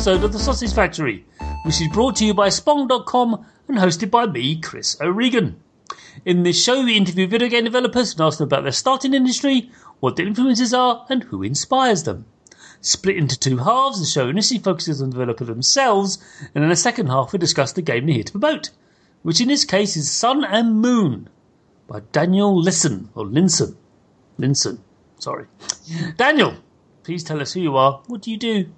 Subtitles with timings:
[0.00, 1.26] episode of The Sausage Factory,
[1.66, 5.62] which is brought to you by Spong.com and hosted by me, Chris O'Regan.
[6.24, 9.70] In this show, we interview video game developers and ask them about their starting industry,
[9.98, 12.24] what their influences are, and who inspires them.
[12.80, 16.16] Split into two halves, the show initially focuses on the developer themselves,
[16.54, 18.70] and in the second half, we discuss the game they're here to promote,
[19.20, 21.28] which in this case is Sun and Moon
[21.86, 23.76] by Daniel Lisson, or Linssen.
[24.38, 24.78] Linssen,
[25.18, 25.44] sorry.
[26.16, 26.54] Daniel,
[27.02, 28.00] please tell us who you are.
[28.06, 28.70] What do you do?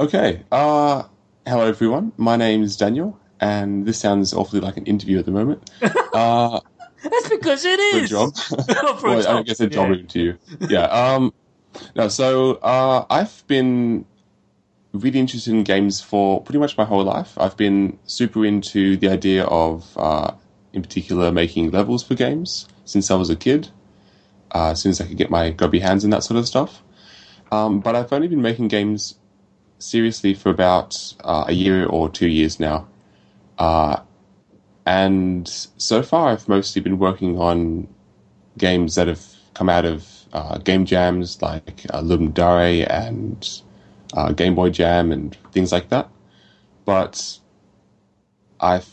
[0.00, 0.42] Okay.
[0.50, 1.02] Uh,
[1.46, 2.12] hello, everyone.
[2.16, 5.70] My name is Daniel, and this sounds awfully like an interview at the moment.
[6.12, 6.58] Uh,
[7.04, 8.10] That's because it is.
[8.10, 8.36] for a job.
[8.98, 9.94] For a well, I guess a job yeah.
[9.94, 10.36] interview.
[10.68, 10.84] Yeah.
[10.86, 11.32] Um,
[11.94, 14.04] no, so uh, I've been
[14.92, 17.32] really interested in games for pretty much my whole life.
[17.38, 20.32] I've been super into the idea of, uh,
[20.72, 23.68] in particular, making levels for games since I was a kid.
[24.52, 26.82] Uh, as soon as I could get my grubby hands and that sort of stuff.
[27.52, 29.14] Um, but I've only been making games
[29.80, 32.86] seriously for about uh, a year or two years now.
[33.58, 34.00] Uh,
[34.86, 37.88] and so far, I've mostly been working on
[38.58, 43.62] games that have come out of uh, game jams like uh, Ludum Dare and
[44.14, 46.08] uh, Game Boy Jam and things like that.
[46.84, 47.38] But
[48.60, 48.88] I've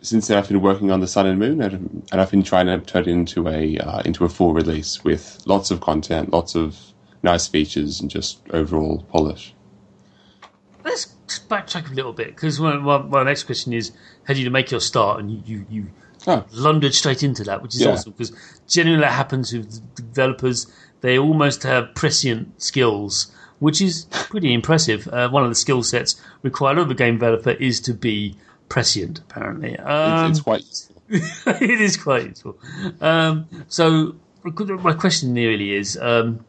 [0.00, 2.66] since then I've been working on the Sun and Moon, and, and I've been trying
[2.66, 6.54] to turn it into a uh, into a full release with lots of content, lots
[6.54, 6.78] of
[7.22, 9.54] nice features, and just overall polish.
[10.88, 11.06] Let's
[11.48, 13.92] backtrack a little bit because my, my, my next question is:
[14.24, 15.20] How did you make your start?
[15.20, 15.86] And you you, you
[16.26, 17.92] Oh, blundered straight into that, which is Yeah.
[17.92, 18.32] awesome because
[18.66, 20.66] generally that happens with developers.
[21.00, 25.06] They almost have prescient skills, which is pretty impressive.
[25.08, 28.36] Uh, one of the skill sets required of a game developer is to be
[28.68, 29.78] prescient, apparently.
[29.78, 30.96] Um, it's, it's quite useful.
[31.62, 32.58] it is quite useful.
[33.00, 36.44] Um, so my question really is: um,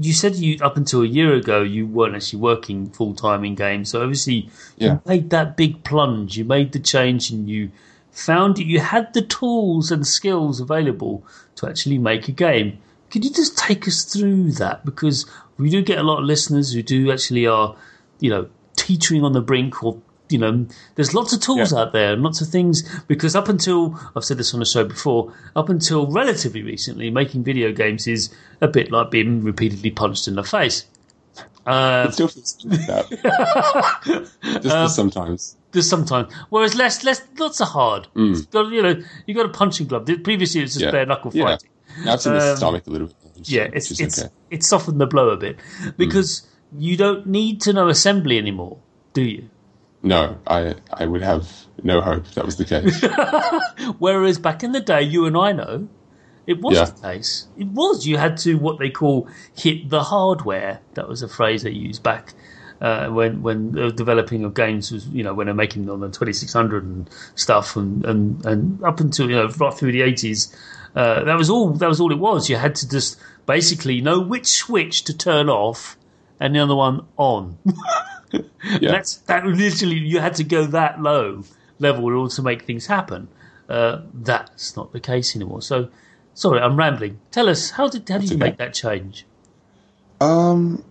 [0.00, 3.54] you said you up until a year ago you weren't actually working full time in
[3.54, 4.92] games, so obviously Yeah.
[4.94, 6.36] you made that big plunge.
[6.38, 7.70] You made the change, and you
[8.10, 11.24] found that you had the tools and skills available
[11.56, 12.78] to actually make a game.
[13.10, 14.84] Could you just take us through that?
[14.84, 15.24] Because
[15.56, 17.74] we do get a lot of listeners who do actually are,
[18.20, 20.00] you know, teetering on the brink or
[20.30, 21.80] you know, there's lots of tools Yeah.
[21.80, 24.84] out there and lots of things because up until I've said this on the show
[24.84, 28.28] before, up until relatively recently, making video games is
[28.60, 30.84] a bit like being repeatedly punched in the face.
[31.66, 33.06] Uh, It still feels like that.
[34.04, 35.56] just, Um, just sometimes.
[35.72, 38.06] there's sometimes, whereas less, less, lots are hard.
[38.16, 38.96] It's got, you know,
[39.26, 40.06] you got a punching glove.
[40.24, 40.86] Previously, it was just Mm.
[40.86, 40.90] Yeah.
[40.92, 41.44] bare knuckle Yeah.
[41.44, 41.70] fighting.
[42.04, 43.16] Now it's in the um, stomach a little bit.
[43.48, 44.28] Yeah, it's it's okay.
[44.50, 45.56] it's softened the blow a bit
[45.96, 46.42] because
[46.76, 48.78] you don't need to know assembly anymore,
[49.12, 49.48] do you?
[50.02, 51.50] No, I I would have
[51.82, 53.02] no hope if that was the case.
[53.98, 55.88] Whereas back in the day, you and I know,
[56.46, 56.84] it was Yeah.
[56.84, 57.46] the case.
[57.56, 58.06] It was.
[58.06, 60.80] You had to what they call hit the hardware.
[60.94, 62.34] That was a phrase they used back
[62.80, 66.00] uh, when when the developing of games was you know when they're making them on
[66.00, 70.54] the 2600 and stuff and and and up until you know right through the 80s.
[70.94, 71.70] Uh, that was all.
[71.72, 72.48] That was all it was.
[72.48, 75.96] You had to just basically know which switch to turn off
[76.40, 77.58] and the other one on.
[78.80, 78.90] Yeah.
[78.90, 81.42] That's that literally you had to go that low
[81.78, 83.28] level in order to make things happen.
[83.68, 85.62] Uh, that's not the case anymore.
[85.62, 85.88] So,
[86.34, 87.20] sorry, I'm rambling.
[87.30, 88.46] Tell us how did how did you okay.
[88.46, 89.26] make that change?
[90.20, 90.84] Um,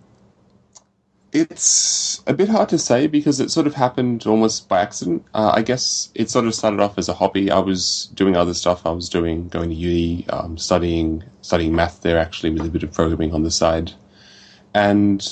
[1.32, 5.24] it's a bit hard to say because it sort of happened almost by accident.
[5.34, 7.50] Uh, I guess it sort of started off as a hobby.
[7.50, 8.86] I was doing other stuff.
[8.86, 12.82] I was doing going to uni, um, studying studying math there actually with a bit
[12.82, 13.92] of programming on the side,
[14.74, 15.26] and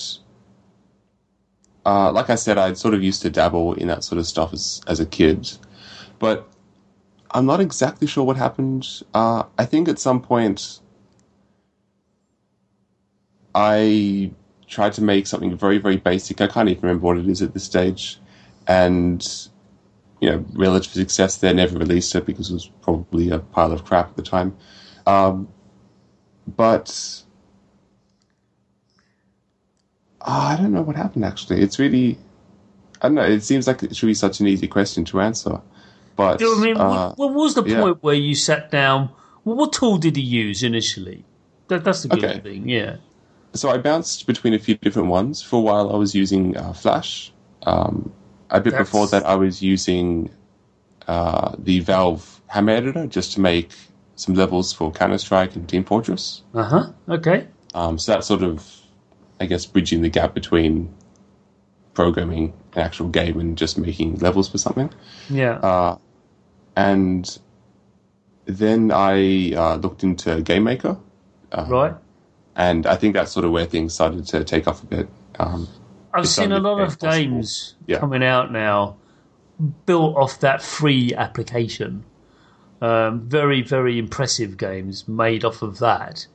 [1.87, 4.53] uh, like I said, I'd sort of used to dabble in that sort of stuff
[4.53, 5.51] as as a kid,
[6.19, 6.49] but
[7.31, 8.87] I'm not exactly sure what happened.
[9.15, 10.81] Uh, I think at some point
[13.55, 14.33] I
[14.69, 16.41] tried to make something very, very basic.
[16.41, 18.19] I can't even remember what it is at this stage.
[18.67, 19.25] And,
[20.21, 23.85] you know, relative success there, never released it because it was probably a pile of
[23.85, 24.57] crap at the time.
[25.07, 25.49] Um,
[26.57, 27.23] but
[30.27, 31.63] Ah, I don't know what happened actually.
[31.63, 32.19] It's really,
[33.01, 35.61] I don't know, it seems like it should be such an easy question to answer.
[36.17, 37.81] But, I mean, uh, what, what was the yeah.
[37.81, 39.11] point where you sat down?
[39.45, 41.25] Well, what tool did he use initially?
[41.69, 42.41] That, that's the good Okay.
[42.41, 42.69] thing.
[42.69, 42.97] Yeah.
[43.55, 45.43] so I bounced between a few different ones.
[45.43, 47.33] For a while, I was using uh, Flash.
[47.63, 48.13] Um,
[48.51, 50.31] a bit That's- before that, I was using
[51.07, 53.71] uh, the Valve Hammer Editor just to make
[54.17, 56.43] some levels for Counter Strike and Team Fortress.
[56.55, 56.93] Uh huh.
[57.09, 57.47] Okay.
[57.75, 58.65] Um, so that sort of,
[59.41, 60.95] I guess, bridging the gap between
[61.95, 64.91] programming an actual game and just making levels for something.
[65.31, 65.53] Yeah.
[65.59, 65.99] Uh,
[66.77, 67.39] and
[68.45, 70.99] then I uh, looked into Game Maker.
[71.53, 71.95] Uh, right.
[72.57, 75.09] and I think that's sort of where things started to take off a bit.
[75.39, 75.69] Um,
[76.13, 77.99] I've seen a lot of games Yeah.
[77.99, 78.97] coming out now
[79.87, 82.05] built off that free application.
[82.83, 86.27] Um, very, very impressive games made off of that.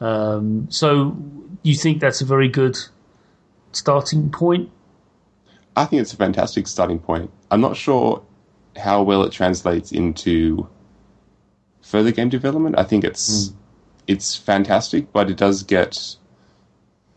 [0.00, 1.16] Um, so,
[1.62, 2.78] you think that's a very good
[3.72, 4.70] starting point?
[5.76, 7.30] I think it's a fantastic starting point.
[7.50, 8.22] I'm not sure
[8.76, 10.68] how well it translates into
[11.82, 12.78] further game development.
[12.78, 13.52] I think it's
[14.06, 16.16] it's fantastic, but it does get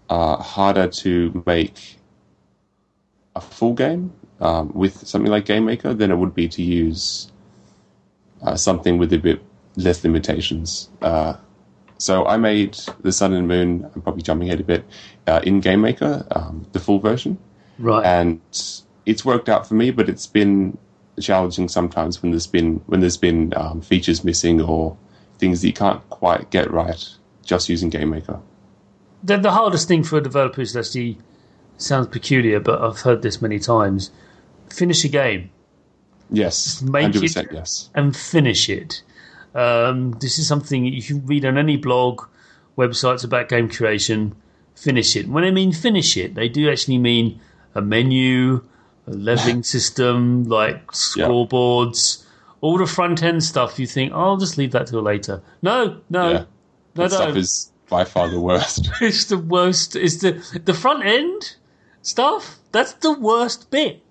[0.09, 1.97] uh, harder to make
[3.35, 7.31] a full game um, with something like Game Maker than it would be to use
[8.41, 9.41] uh, something with a bit
[9.75, 10.89] less limitations.
[11.01, 11.35] Uh,
[12.03, 12.71] so I made
[13.01, 13.89] the Sun and Moon.
[13.95, 14.83] I'm probably jumping ahead a bit
[15.27, 17.37] uh, in Game Maker, um, the full version
[17.79, 18.05] Right.
[18.05, 18.39] and
[19.05, 19.91] it's worked out for me.
[19.91, 20.77] But it's been
[21.19, 24.97] challenging sometimes when there's been when there's been um, features missing or
[25.39, 27.01] things that you can't quite get right
[27.45, 28.39] just using GameMaker.
[29.23, 31.17] the, the hardest thing for a developer is actually
[31.77, 34.11] sounds peculiar, but I've heard this many times.
[34.69, 35.49] Finish a game
[36.31, 39.03] Yes, make hundred it- Yes, and finish it.
[39.55, 42.21] Um, this is something you can read on any blog,
[42.77, 44.35] websites about game creation.
[44.75, 45.27] Finish it.
[45.27, 47.39] When I mean finish it, they do actually mean
[47.75, 48.63] a menu,
[49.07, 52.25] a leveling system, like scoreboards,
[52.61, 53.77] all the front end stuff.
[53.79, 55.41] You think, oh, I'll just leave that till later.
[55.61, 56.37] No, no, yeah,
[56.95, 58.89] no, that stuff is by far the worst.
[59.01, 59.95] It's the worst.
[59.95, 60.31] It's the
[60.65, 61.55] the front end
[62.01, 62.57] stuff.
[62.71, 64.01] That's the worst bit.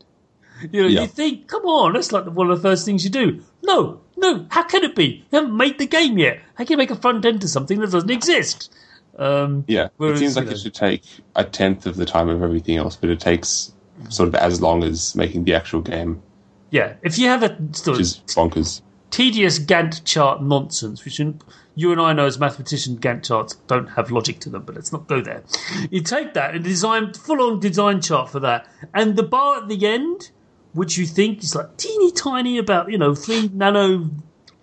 [0.70, 1.00] You know, Yeah.
[1.02, 3.42] you think, come on, that's like one of the first things you do.
[3.64, 5.24] No, no, how can it be?
[5.30, 6.40] You haven't made the game yet.
[6.54, 8.72] How can you make a front end to something that doesn't exist?
[9.18, 11.02] Um, Yeah, Whereas, it seems like you know- it should take
[11.36, 13.72] a tenth of the time of everything else, but it takes
[14.08, 16.22] sort of as long as making the actual game,
[16.70, 18.80] yeah, if you have a sort which of is bonkers.
[19.10, 21.34] tedious Gantt chart nonsense, which you
[21.74, 24.92] you and I know as mathematicians, Gantt charts don't have logic to them, but let's
[24.92, 25.42] not go there.
[25.90, 29.68] You take that and design full on design chart for that, and the bar at
[29.68, 30.30] the end,
[30.74, 34.10] which you think is like teeny tiny, about you know three nano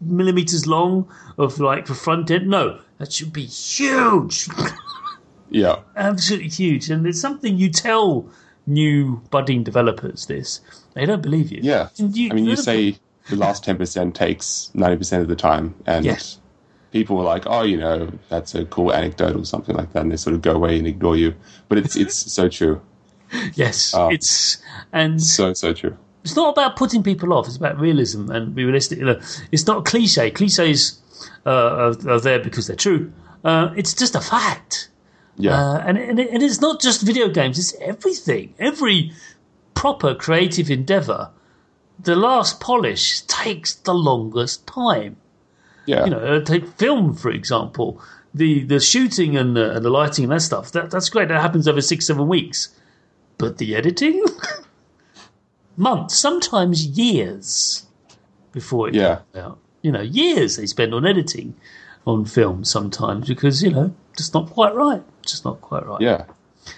[0.01, 1.07] millimeters long
[1.37, 2.47] of like the front end.
[2.47, 4.47] No, that should be huge,
[5.51, 8.27] Yeah, absolutely huge, and it's something you tell
[8.67, 10.61] new budding developers this
[10.93, 11.59] they don't believe you.
[11.63, 11.89] yeah.
[11.95, 12.97] You- I mean, you say
[13.29, 16.39] the last ten percent takes ninety percent of the time, and Yes.
[16.91, 20.11] people are like, "Oh, you know, that's a cool anecdote or something like that," and
[20.11, 21.33] they sort of go away and ignore you.
[21.67, 22.79] But it's it's so true,
[23.53, 24.09] yes, Oh.
[24.09, 24.57] it's
[24.91, 25.95] and so so true.
[26.23, 27.47] it's not about putting people off.
[27.47, 28.99] It's about realism and be realistic.
[28.99, 29.19] You know,
[29.51, 30.31] it's not cliche.
[30.31, 30.99] Cliches
[31.45, 33.11] uh, are, are there because they're true.
[33.43, 34.89] Uh, it's just a fact.
[35.37, 37.57] Yeah, Uh, and, and, it, and it's not just video games.
[37.57, 38.53] It's everything.
[38.59, 39.13] Every
[39.73, 41.29] proper creative endeavor,
[41.97, 45.15] the last polish takes the longest time.
[45.85, 48.01] yeah, You know, uh, take film for example.
[48.33, 50.71] The the shooting and the, and the lighting and that stuff.
[50.73, 51.29] That that's great.
[51.29, 52.69] That happens over six seven weeks.
[53.39, 54.23] But the editing,
[55.77, 57.85] months, sometimes years
[58.51, 59.21] before it Yeah.
[59.33, 59.59] comes out.
[59.81, 61.55] You know, years they spend on editing
[62.05, 65.01] on film sometimes because you know just not quite right.
[65.25, 66.01] Just not quite right.
[66.01, 66.25] yeah.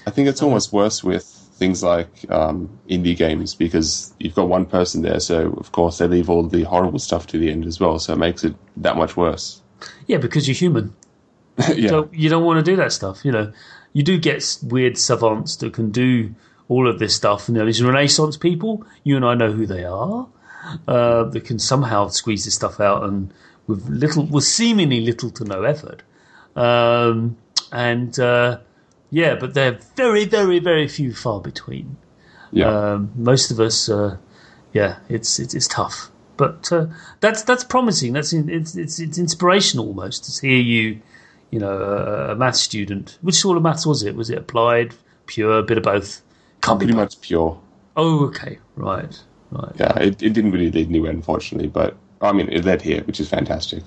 [0.05, 4.65] I think it's almost worse with things like um, indie games because you've got one
[4.65, 7.79] person there, so of course they leave all the horrible stuff to the end as
[7.79, 9.61] well, so it makes it that much worse.
[10.07, 10.93] Yeah, because you're human.
[11.75, 13.25] yeah, So you don't want to do that stuff.
[13.25, 13.51] You know,
[13.93, 16.33] you do get weird savants that can do
[16.71, 17.47] all of this stuff.
[17.47, 20.27] And you know, these Renaissance people, you and I know who they are.
[20.87, 23.33] Uh, that can somehow squeeze this stuff out and
[23.67, 26.03] with little, with seemingly little to no effort.
[26.55, 27.35] Um,
[27.71, 28.59] and uh,
[29.09, 31.97] yeah, but they're very, very, very few far between.
[32.51, 34.17] yeah, Um, most of us, uh,
[34.71, 36.85] yeah, it's it's, it's tough, but uh,
[37.21, 38.13] that's that's promising.
[38.13, 41.01] That's in, it's, it's it's inspirational almost to hear you,
[41.49, 43.17] you know, a, a maths student.
[43.21, 44.15] Which sort of maths was it?
[44.15, 44.93] Was it applied,
[45.25, 46.21] pure, a bit of both?
[46.61, 47.59] Can't pretty much pure.
[47.95, 49.19] Oh, okay, right,
[49.51, 49.71] right.
[49.75, 53.19] Yeah, it, it didn't really lead anywhere, unfortunately, but I mean, it led here, which
[53.19, 53.83] is fantastic.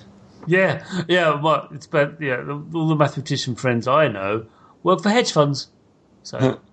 [0.47, 1.41] Yeah, yeah.
[1.41, 2.43] Well, it's but yeah.
[2.73, 4.45] All the mathematician friends I know
[4.83, 5.67] work for hedge funds,
[6.23, 6.59] so.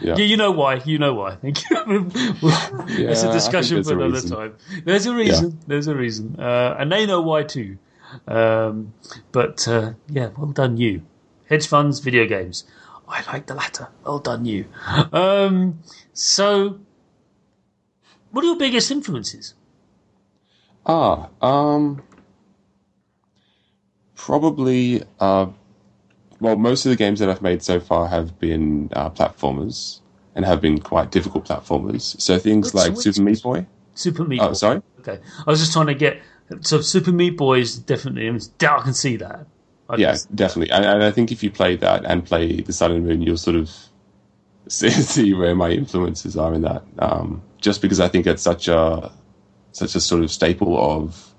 [0.00, 0.76] Yeah, Yeah, you know why.
[0.84, 1.36] You know why.
[1.42, 1.76] Thank you.
[1.86, 4.56] it's a discussion for another time.
[4.84, 5.58] There's a reason.
[5.66, 7.78] There's a reason, uh, and they know why too.
[8.26, 8.94] Um,
[9.32, 11.02] but uh, yeah, well done you.
[11.48, 12.64] Hedge funds, video games.
[13.08, 13.88] I like the latter.
[14.04, 14.66] Well done you.
[15.12, 15.80] Um,
[16.12, 16.80] so,
[18.30, 19.54] what are your biggest influences?
[20.84, 22.02] Ah, um,
[24.14, 25.02] probably.
[25.20, 25.46] Uh,
[26.40, 30.00] well, most of the games that I've made so far have been uh, platformers
[30.34, 32.20] and have been quite difficult platformers.
[32.20, 33.66] So things like which- Super Meat Boy.
[33.94, 34.52] Super Meat Oh, Boy.
[34.52, 34.82] sorry.
[35.00, 36.20] Okay, I was just trying to get.
[36.60, 38.28] So Super Meat Boy is definitely.
[38.28, 39.46] I can see that.
[39.94, 40.24] Yeah, guess.
[40.26, 40.72] definitely.
[40.72, 43.36] And, and I think if you play that and play the Sun and Moon, you'll
[43.36, 43.70] sort of
[44.68, 46.82] see, see where my influences are in that.
[46.98, 49.10] Um, just because I think it's such a
[49.72, 51.34] such a sort of staple of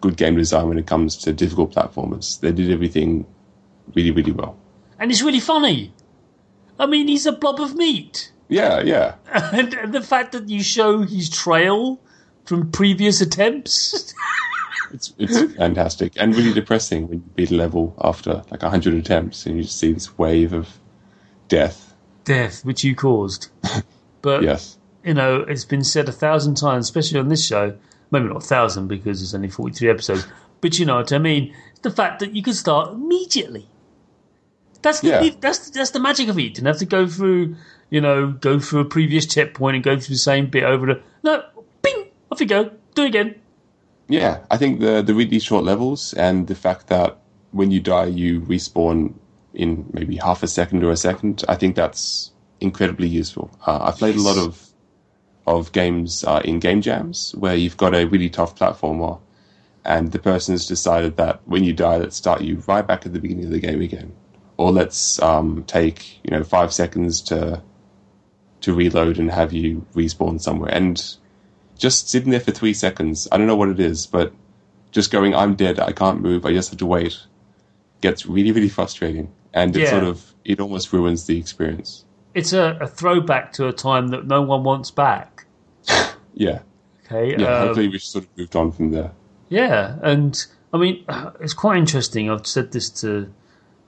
[0.00, 2.40] good game design when it comes to difficult platformers.
[2.40, 3.26] They did everything
[3.94, 4.56] really, really well.
[4.98, 5.92] and it's really funny.
[6.78, 10.62] I mean, he's a blob of meat, Yeah, yeah, and, and the fact that you
[10.62, 12.00] show his trail
[12.46, 14.14] from previous attempts.
[14.92, 15.46] it's it's hmm?
[15.52, 19.62] fantastic and really depressing when you beat a level after like hundred attempts and you
[19.62, 20.68] just see this wave of
[21.48, 21.94] death.
[22.24, 23.48] Death, which you caused.
[24.22, 27.74] But Yes, you know, it's been said a thousand times, especially on this show.
[28.10, 30.26] Maybe not a thousand because there's only 43 episodes.
[30.60, 31.54] But you know what I mean?
[31.82, 33.66] The fact that you can start immediately.
[34.82, 35.30] That's the, Yeah.
[35.40, 36.42] that's that's the magic of it.
[36.42, 37.56] You don't have to go through,
[37.88, 41.00] you know, go through a previous checkpoint and go through the same bit over the.
[41.22, 41.44] No,
[41.82, 42.70] bing, off you go.
[42.94, 43.34] Do it again.
[44.10, 47.18] Yeah, I think the the really short levels and the fact that
[47.52, 49.14] when you die you respawn
[49.54, 53.50] in maybe half a second or a second, I think that's incredibly useful.
[53.64, 54.66] Uh, I've played a lot of
[55.46, 59.20] of games uh, in game jams where you've got a really tough platformer,
[59.84, 63.12] and the person has decided that when you die, let's start you right back at
[63.12, 64.12] the beginning of the game again,
[64.56, 67.62] or let's um, take you know five seconds to
[68.62, 70.74] to reload and have you respawn somewhere.
[70.74, 71.00] And
[71.80, 73.26] just sitting there for three seconds.
[73.32, 74.32] I don't know what it is, but
[74.92, 75.80] just going, I'm dead.
[75.80, 76.44] I can't move.
[76.46, 77.18] I just have to wait.
[78.00, 79.90] Gets really, really frustrating, and it Yeah.
[79.90, 82.04] sort of it almost ruins the experience.
[82.34, 85.44] It's a, a throwback to a time that no one wants back.
[86.32, 86.60] Yeah,
[87.06, 87.32] Okay.
[87.36, 87.58] yeah.
[87.58, 89.10] um, hopefully, we've sort of moved on from there.
[89.48, 91.04] Yeah, and I mean,
[91.40, 92.30] it's quite interesting.
[92.30, 93.30] I've said this to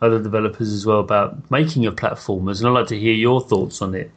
[0.02, 3.80] other developers as well about making of platformers, and I'd like to hear your thoughts
[3.80, 4.10] on it.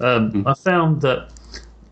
[0.00, 1.28] Um, I found that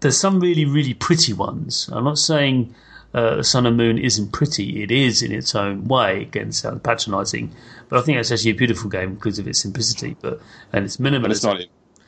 [0.02, 1.88] there's some really, really pretty ones.
[1.92, 2.75] I'm not saying
[3.14, 4.82] uh, Sun and Moon isn't pretty.
[4.82, 6.23] It is in its own way.
[6.23, 7.52] Again, sounds patronising,
[7.88, 10.40] but I think it's actually a beautiful game because of its simplicity, but
[10.73, 11.23] and its minimalism.
[11.23, 11.61] But it's not.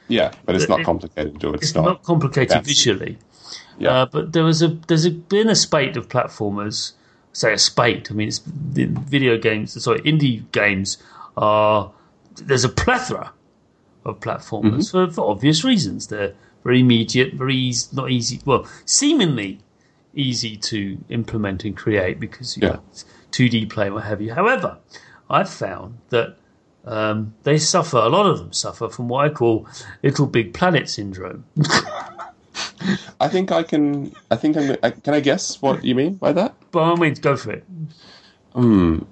[0.08, 1.42] Yeah, but it's It- not it- complicated.
[1.42, 3.16] It's, It's not, complicated That's- visually.
[3.78, 3.90] Yeah.
[4.02, 6.92] Uh, but there was a there's a, been a spate of platformers.
[7.32, 8.10] Say a spate.
[8.10, 9.82] I mean, it's the video games.
[9.82, 10.98] Sorry, indie games
[11.36, 11.90] are.
[12.36, 13.32] There's a plethora
[14.04, 16.08] of platformers for, for obvious reasons.
[16.08, 16.34] They're
[16.64, 18.40] very immediate, very easy, not easy.
[18.44, 19.60] Well, seemingly
[20.14, 22.74] easy to implement and create because you Yeah.
[22.74, 24.32] know, it's 2D play, what have you.
[24.34, 24.78] However,
[25.28, 26.36] I've found that
[26.86, 27.96] um, they suffer.
[27.96, 29.66] A lot of them suffer from what I call
[30.02, 31.44] Little Big Planet syndrome.
[33.20, 34.14] I think I can.
[34.30, 34.76] I think I'm.
[34.82, 36.54] I, can I guess what you mean by that?
[36.70, 37.64] By all means, go for it.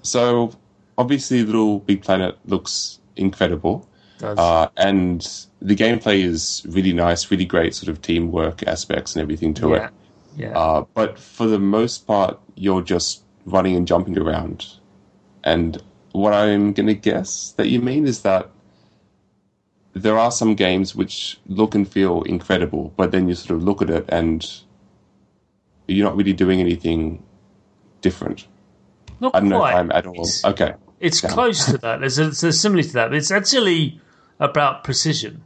[0.02, 0.52] So
[0.98, 3.88] obviously, Little Big Planet looks incredible.
[4.20, 9.54] Uh, and the gameplay is really nice, really great sort of teamwork aspects and everything
[9.54, 9.92] to yeah, it.
[10.36, 10.58] yeah.
[10.58, 14.66] Uh, but for the most part, you're just running and jumping around.
[15.44, 18.50] And what I'm going to guess that you mean is that
[19.94, 23.82] there are some games which look and feel incredible, but then you sort of look
[23.82, 24.48] at it and
[25.86, 27.22] you're not really doing anything
[28.00, 28.46] different.
[29.20, 29.72] Not I don't know quite.
[29.72, 30.22] if I'm at all.
[30.22, 30.74] It's, Okay.
[31.02, 31.28] It's Yeah.
[31.30, 32.00] close to that.
[32.00, 33.12] There's a, there's similar to that.
[33.12, 34.00] It's actually
[34.40, 35.42] about precision.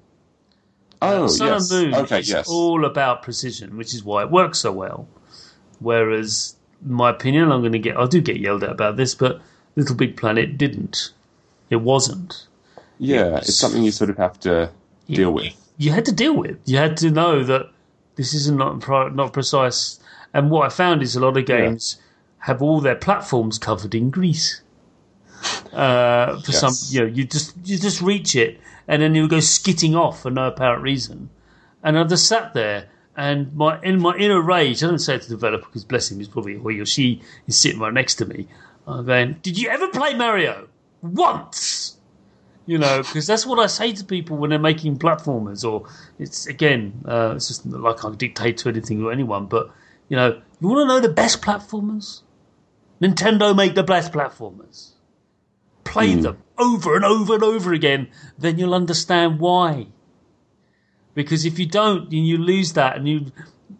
[1.02, 1.70] Oh, Sun yes.
[1.70, 2.48] and Moon Okay, is yes.
[2.48, 5.08] all about precision, which is why it works so well.
[5.80, 9.14] Whereas, in my opinion, I'm going to get I do get yelled at about this,
[9.14, 9.40] but
[9.76, 11.10] Little Big Planet didn't.
[11.68, 12.46] It wasn't.
[12.98, 14.70] Yeah, it's something you sort of have to
[15.08, 15.52] deal with.
[15.76, 16.58] you had to deal with.
[16.64, 17.70] You had to know that
[18.16, 20.00] this is not not precise.
[20.32, 21.98] And what I found is a lot of games
[22.40, 24.62] have all their platforms covered in grease.
[25.72, 26.60] Uh, for Yes.
[26.60, 30.22] some, you know, you just you just reach it, and then you go skitting off
[30.22, 31.30] for no apparent reason.
[31.82, 35.22] And I just sat there, and my in my inner rage, I don't say it
[35.22, 38.14] to the developer because bless him, he's probably he or she is sitting right next
[38.16, 38.48] to me.
[38.86, 40.68] I'm going, did you ever play Mario
[41.02, 41.96] once?
[42.66, 45.64] you know, because that's what I say to people when they're making platformers.
[45.64, 45.88] Or
[46.18, 49.70] it's again, uh, it's just not like I dictate to anything or anyone, but
[50.08, 52.22] you know, you want to know the best platformers?
[53.00, 54.92] Nintendo make the best platformers.
[55.96, 59.88] Play them over and over and over again, then you'll understand why.
[61.14, 63.32] Because if you don't, then you lose that, and you,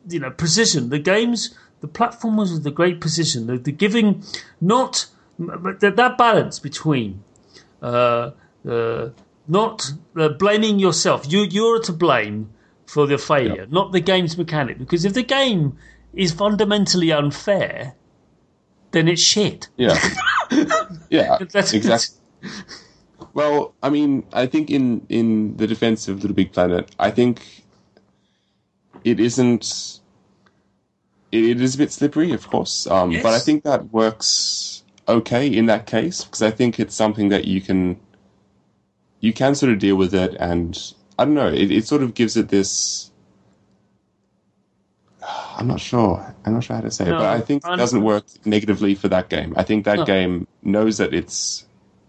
[0.08, 0.88] you know, precision.
[0.88, 4.23] The games, the platformers with the great precision, the, the giving,
[4.61, 5.06] not
[5.38, 7.23] that, that balance between
[7.82, 8.30] uh,
[8.68, 9.11] uh,
[9.46, 11.30] not uh, blaming yourself.
[11.30, 12.50] You you're to blame
[12.87, 13.70] for the failure, Yep.
[13.70, 14.78] not the game's mechanic.
[14.78, 15.76] Because if the game
[16.14, 17.94] is fundamentally unfair,
[18.92, 19.68] then it's shit.
[19.76, 19.99] Yeah.
[21.10, 22.16] yeah, That's exactly.
[23.34, 27.64] Well, I mean, I think in in the defense of Little Big Planet, I think
[29.04, 30.00] it isn't.
[31.32, 35.46] It, it is a bit slippery, of course, um, but I think that works okay
[35.46, 38.00] in that case because I think it's something that you can
[39.20, 40.78] you can sort of deal with it, and
[41.18, 41.48] I don't know.
[41.48, 43.10] It, it sort of gives it this.
[45.56, 46.35] I'm not sure.
[46.45, 48.25] I'm not sure how to say No, it, but I think I it doesn't work
[48.45, 49.54] negatively for that game.
[49.56, 50.04] I think that No.
[50.04, 51.66] game knows that it's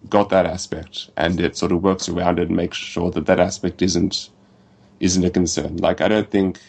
[0.10, 3.40] got that aspect, and it sort of works around it and makes sure that that
[3.40, 4.30] aspect isn't
[5.00, 5.78] isn't a concern.
[5.78, 6.60] Like I don't think.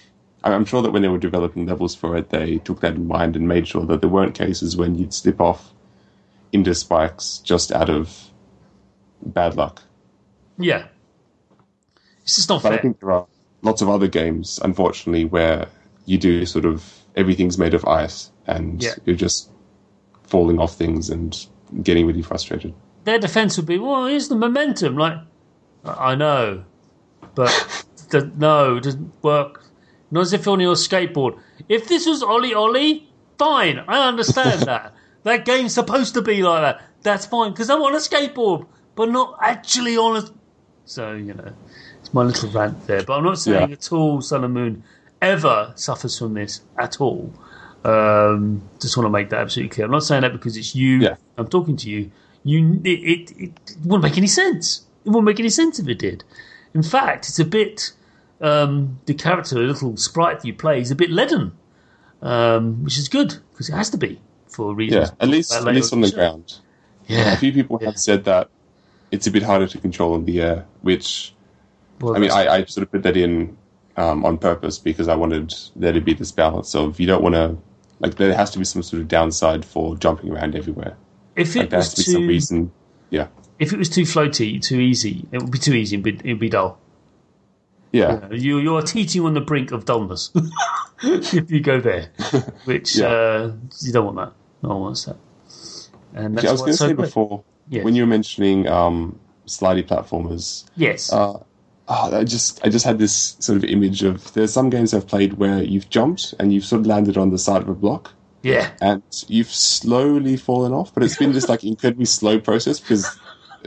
[0.45, 3.35] I'm sure that when they were developing levels for it, they took that in mind
[3.35, 5.73] and made sure that there weren't cases when you'd slip off
[6.53, 8.31] into spikes just out of
[9.21, 9.83] bad luck.
[10.57, 10.87] Yeah.
[12.23, 12.83] It's just not But I fair.
[12.83, 13.27] think there are
[13.63, 15.67] lots of other games, unfortunately, where
[16.09, 18.95] you do sort of everything's made of ice and Yeah.
[19.05, 19.51] you're just
[20.25, 21.47] falling off things and
[21.83, 22.73] getting really frustrated.
[23.05, 24.97] Their defense would be, well, here's the momentum.
[24.97, 25.19] Like,
[25.85, 26.65] I know,
[27.35, 27.51] but
[28.11, 29.65] the, no, it doesn't work.
[30.11, 31.39] Not as if you're on your skateboard.
[31.69, 33.05] If this was OlliOlli,
[33.39, 33.79] fine.
[33.87, 34.95] I understand that.
[35.25, 36.83] That game's supposed to be like that.
[37.03, 40.25] That's fine because I'm on a skateboard, but not actually on a.
[40.87, 41.53] So you know,
[42.01, 43.03] it's my little rant there.
[43.03, 43.75] But I'm not saying Yeah.
[43.75, 44.83] at all Sun and Moon
[45.21, 47.33] ever suffers from this at all.
[47.85, 49.87] Um, just want to make that absolutely clear.
[49.87, 50.99] I'm not saying that because it's you.
[50.99, 51.17] Yeah.
[51.37, 52.11] I'm talking to you.
[52.45, 54.87] You, it, it, it wouldn't make any sense.
[55.05, 56.25] It wouldn't make any sense if it did.
[56.75, 57.93] In fact, it's a bit.
[58.41, 61.53] Um, the character, the little sprite that you play, is a bit leaden,
[62.23, 65.09] um, which is good because it has to be for reasons.
[65.09, 66.55] Yeah, at least at least on the ground.
[67.09, 67.33] Yeah.
[67.33, 67.89] A few people Yeah.
[67.89, 68.49] have said that
[69.11, 71.35] it's a bit harder to control in the air, which
[72.01, 73.57] Well, I mean, I, I sort of put that in
[73.99, 77.35] um, on purpose because I wanted there to be this balance of you don't want
[77.35, 77.57] to
[78.01, 80.97] like there has to be some sort of downside for jumping around everywhere.
[81.37, 82.73] if Like it there was has to be some too, reason.
[83.11, 83.27] Yeah,
[83.59, 85.97] if it was too floaty, too easy, it would be too easy.
[85.97, 86.79] Be, it'd be dull.
[87.93, 90.31] yeah, You you are teetering on the brink of dullness
[91.03, 92.11] if you go there,
[92.65, 93.07] which Yeah.
[93.09, 94.33] uh, you don't want that.
[94.63, 95.17] No one wants that.
[96.15, 97.07] And that's I was going to so say great.
[97.07, 97.85] before Yes.
[97.85, 100.65] when you were mentioning um, slidey platformers.
[100.77, 101.13] Yes.
[101.13, 101.43] Uh,
[101.89, 105.07] oh, I just I just had this sort of image of there's some games I've
[105.07, 108.13] played where you've jumped and you've sort of landed on the side of a block
[108.43, 108.71] yeah.
[108.81, 113.19] and you've slowly fallen off, but it's been this like incredibly slow process because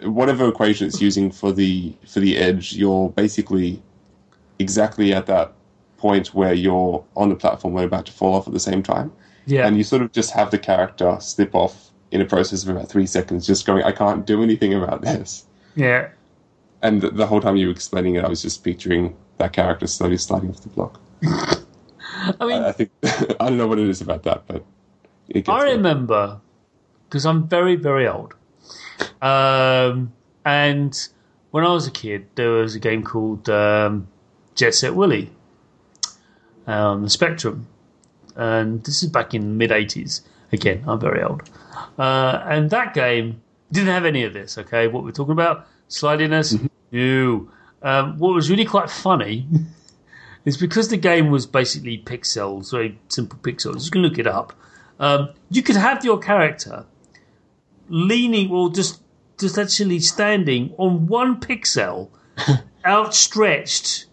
[0.03, 3.81] whatever equation it's using for the for the edge, you're basically
[4.59, 5.53] exactly at that
[5.97, 9.11] point where you're on the platform and about to fall off at the same time,
[9.45, 9.67] Yeah.
[9.67, 12.89] and you sort of just have the character slip off in a process of about
[12.89, 15.45] three seconds, just going, I can't do anything about this.
[15.75, 16.09] yeah.
[16.81, 19.87] And the, the whole time you were explaining it, I was just picturing that character
[19.87, 20.99] slowly sliding off the block.
[21.23, 24.63] I mean, I, I think I don't know what it is about that, but
[25.29, 26.39] it gets I remember
[27.07, 28.33] because I'm very, very old.
[29.21, 30.13] Um,
[30.45, 30.97] and
[31.51, 34.07] when I was a kid, there was a game called um,
[34.55, 35.29] Jet Set Willy
[36.67, 37.67] on the Spectrum.
[38.35, 40.21] And this is back in the mid 80s.
[40.53, 41.49] Again, I'm very old.
[41.97, 43.41] Uh, and that game
[43.71, 44.87] didn't have any of this, okay?
[44.87, 46.57] What we're talking about, slidiness,
[46.91, 47.49] no.
[47.83, 49.47] Um, what was really quite funny
[50.45, 53.85] is because the game was basically pixels, very simple pixels.
[53.85, 54.53] You can look it up.
[54.99, 56.85] Um, you could have your character
[57.89, 59.01] leaning or just
[59.39, 62.09] just actually standing on one pixel,
[62.85, 64.05] outstretched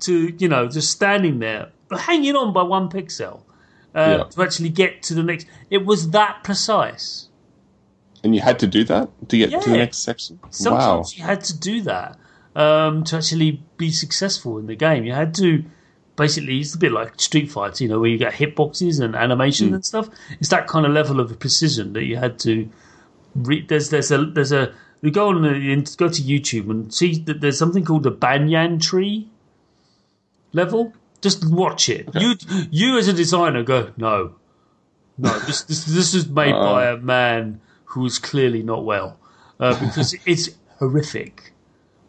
[0.00, 3.42] to you know just standing there, hanging on by one pixel
[3.94, 4.24] uh, Yeah.
[4.24, 5.46] to actually get to the next.
[5.70, 7.28] It was that precise.
[8.24, 10.40] And you had to do that to get to the next section.
[10.42, 10.48] wow.
[10.50, 12.18] Sometimes you had to do that
[12.56, 15.04] um, to actually be successful in the game.
[15.04, 15.62] You had to
[16.16, 19.74] basically, it's a bit like Street Fighter, you know, where you got hitboxes and animation
[19.74, 20.08] and stuff.
[20.40, 22.68] It's that kind of level of precision that you had to.
[23.34, 27.18] Re- there's there's a there's a you go on the, go to YouTube and see
[27.26, 29.28] that there's something called the banyan tree
[30.52, 30.92] level.
[31.20, 32.08] Just watch it.
[32.14, 32.36] You
[32.70, 34.36] you as a designer go no,
[35.18, 35.38] no.
[35.40, 36.62] This this this is made Uh.
[36.62, 37.60] by a man
[37.94, 39.18] who is clearly not well
[39.60, 41.52] uh, because it's horrific.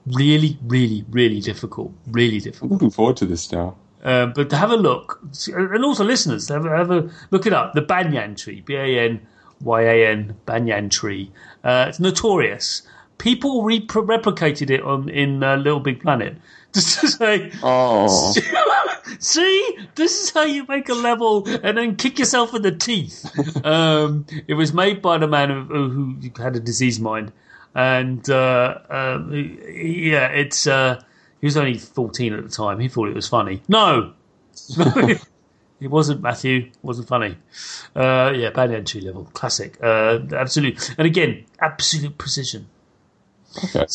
[0.08, 1.92] Really, really, really difficult.
[2.08, 2.70] Really difficult.
[2.72, 3.76] I'm looking forward to this now.
[4.04, 7.54] Uh, but to have a look, and also listeners, have, a- have a look it
[7.54, 7.74] up.
[7.74, 9.26] The banyan tree, B A N
[9.62, 11.32] Y A N, banyan tree.
[11.64, 12.84] Uh, it's notorious.
[13.18, 16.38] People re- replicated it on in uh, Little Big Planet
[16.76, 18.34] just to say, Oh,
[19.20, 23.26] See, this is how you make a level and then kick yourself in the teeth.
[23.66, 27.32] um, it was made by the man who, who had a diseased mind,
[27.74, 31.02] and uh, um, yeah, it's uh,
[31.42, 32.80] he was only fourteen at the time.
[32.80, 33.62] He thought it was funny.
[33.68, 34.14] No,
[34.78, 35.22] it
[35.82, 36.22] wasn't.
[36.22, 37.38] Matthew it wasn't funny.
[37.96, 42.68] Uh, yeah, banyan tree level, classic, uh, absolute, and again, absolute precision.
[43.64, 43.86] okay.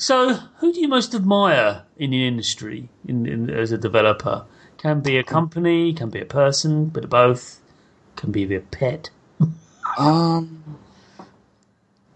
[0.00, 4.44] So, who do you most admire in the industry in, in, as a developer?
[4.76, 7.60] Can be a company, can be a person, bit of both.
[8.14, 9.10] Can be a pet.
[9.98, 10.62] Um,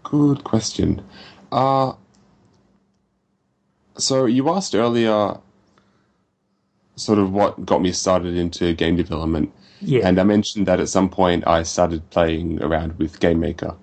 [0.03, 1.03] Good question.
[1.51, 1.93] Uh,
[3.97, 5.37] so you asked earlier
[6.95, 9.51] sort of what got me started into game development.
[9.81, 10.07] Yeah.
[10.07, 13.75] And I mentioned that at some point I started playing around with Game Maker.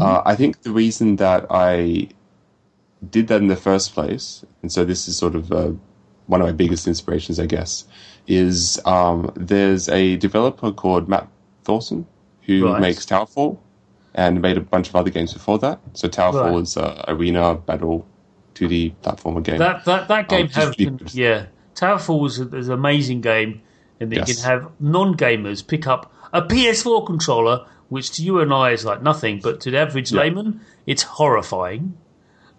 [0.00, 2.08] Uh, I think the reason that I
[3.10, 5.72] did that in the first place, and so this is sort of uh,
[6.26, 7.84] one of my biggest inspirations, I guess,
[8.26, 11.28] is um, there's a developer called Matt
[11.64, 12.06] Thorson
[12.42, 12.80] who Right.
[12.80, 13.58] makes Towerfall
[14.14, 15.80] and made a bunch of other games before that.
[15.94, 16.62] So Towerfall Right.
[16.62, 18.06] is a arena battle
[18.54, 19.58] 2D platformer game.
[19.58, 21.46] That that that game just has been, yeah.
[21.74, 23.60] Towerfall is, an amazing game,
[24.00, 24.36] and you Yes.
[24.42, 29.02] can have non-gamers pick up a PS4 controller, which to you and I is like
[29.02, 30.20] nothing, but to the average Yeah.
[30.20, 31.98] layman, it's horrifying.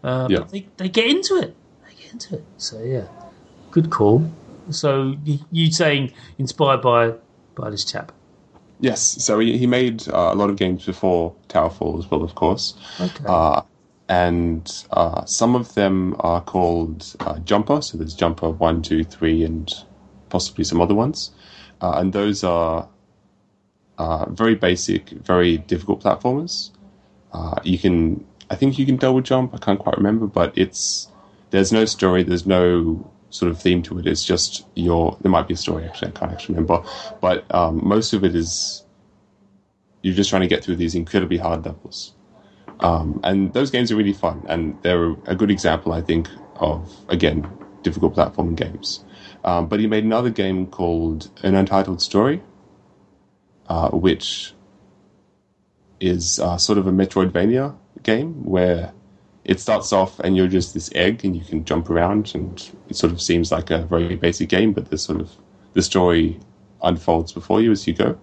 [0.06, 0.40] Uh, Yeah.
[0.40, 1.56] But they they get into it.
[1.88, 2.44] They get into it.
[2.58, 3.08] So yeah,
[3.72, 4.24] good call.
[4.70, 5.16] So
[5.52, 7.14] you saying inspired by
[7.56, 8.12] by this chap?
[8.82, 12.36] Yes, so he, he made uh, a lot of games before Towerfall as well, of
[12.36, 12.74] course.
[13.00, 13.24] Okay.
[13.26, 13.62] Uh,
[14.10, 19.44] and uh, some of them are called uh, Jumper, so there's Jumper 1, 2, 3,
[19.44, 19.74] and
[20.30, 21.32] possibly some other ones.
[21.82, 22.88] Uh, and those are
[23.98, 26.72] uh, very basic, very difficult platformers.
[27.32, 31.08] Uh, you can, I think you can double jump, I can't quite remember, but it's,
[31.50, 34.08] there's no story, there's no sort of theme to it.
[34.08, 36.84] It's just your, there might be a story actually, I can't actually remember.
[37.22, 38.84] But um, most of it is,
[40.02, 42.14] you're just trying to get through these incredibly hard levels.
[42.80, 46.28] Um, and those games are really fun, and they're a good example, I think,
[46.58, 47.50] of again
[47.84, 49.04] difficult platforming games.
[49.44, 52.42] Um, but he made another game called An Untitled Story,
[53.70, 54.54] uh, which
[56.00, 58.94] is uh, sort of a Metroidvania game where
[59.44, 62.96] it starts off and you're just this egg and you can jump around, and it
[62.96, 65.30] sort of seems like a very basic game, but the sort of
[65.74, 66.40] the story
[66.82, 68.18] unfolds before you as you go.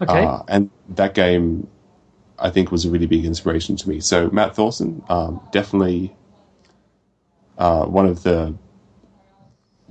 [0.00, 0.24] okay.
[0.24, 1.68] Uh, and that game,
[2.38, 4.00] I think, was a really big inspiration to me.
[4.00, 6.14] So Matt Thorson, um, definitely
[7.58, 8.54] uh, one of the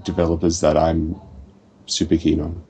[0.04, 1.19] developers that I'm
[1.86, 2.63] super keen on.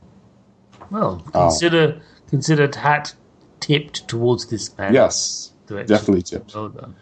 [0.91, 3.15] well, uh, consider consider hat
[3.59, 4.93] tipped towards this man.
[4.93, 5.95] Yes, direction.
[5.95, 6.55] definitely tipped.
[6.55, 6.95] Well done.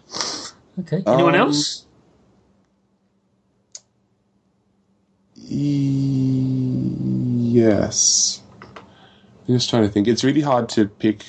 [0.79, 1.03] Okay.
[1.05, 1.85] Anyone Um, else?
[6.51, 8.41] E- yes.
[9.47, 10.07] I'm just trying to think.
[10.07, 11.23] It's really hard to pick.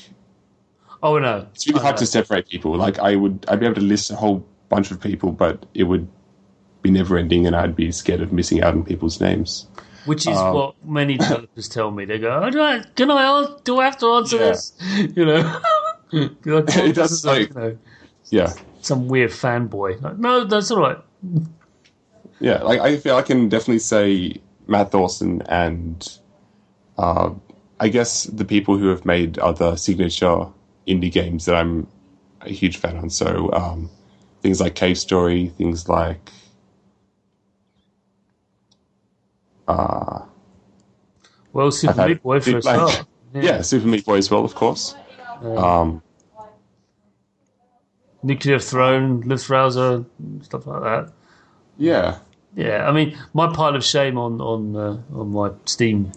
[1.02, 2.00] Oh no, It's really I hard know.
[2.00, 2.76] to separate people.
[2.76, 5.84] Like I would, I'd be able to list a whole bunch of people, but it
[5.84, 6.06] would
[6.82, 9.66] be never ending, and I'd be scared of missing out on people's names.
[10.04, 12.04] Which is Um, what many developers tell me.
[12.04, 13.48] They go, oh, do I, "Can I?
[13.64, 14.42] Do I have to answer Yeah.
[14.50, 14.72] this?"
[15.16, 15.60] You know,
[16.44, 17.78] It does, like- you know,
[18.30, 20.00] Yeah, some weird fanboy.
[20.02, 20.98] Like, no, that's all right.
[22.40, 22.62] yeah.
[22.62, 26.18] Like I feel I can definitely say Matt Thorson and
[26.98, 27.30] uh,
[27.80, 30.46] I guess the people who have made other signature
[30.86, 31.86] indie games that I'm
[32.42, 33.10] a huge fan on.
[33.10, 33.88] So um,
[34.42, 36.30] things like Cave Story, things like
[39.68, 40.20] uh,
[41.52, 43.04] Well, Super Meat Boy for a start.
[43.34, 43.62] yeah.
[43.62, 44.94] Super Meat Boy as well, of course.
[45.42, 46.02] Um,
[48.22, 50.06] Nuclear Throne, Luftrausers,
[50.42, 51.12] stuff like that.
[51.76, 52.18] yeah,
[52.54, 56.12] Yeah, I mean, my pile of shame on on uh, on my Steam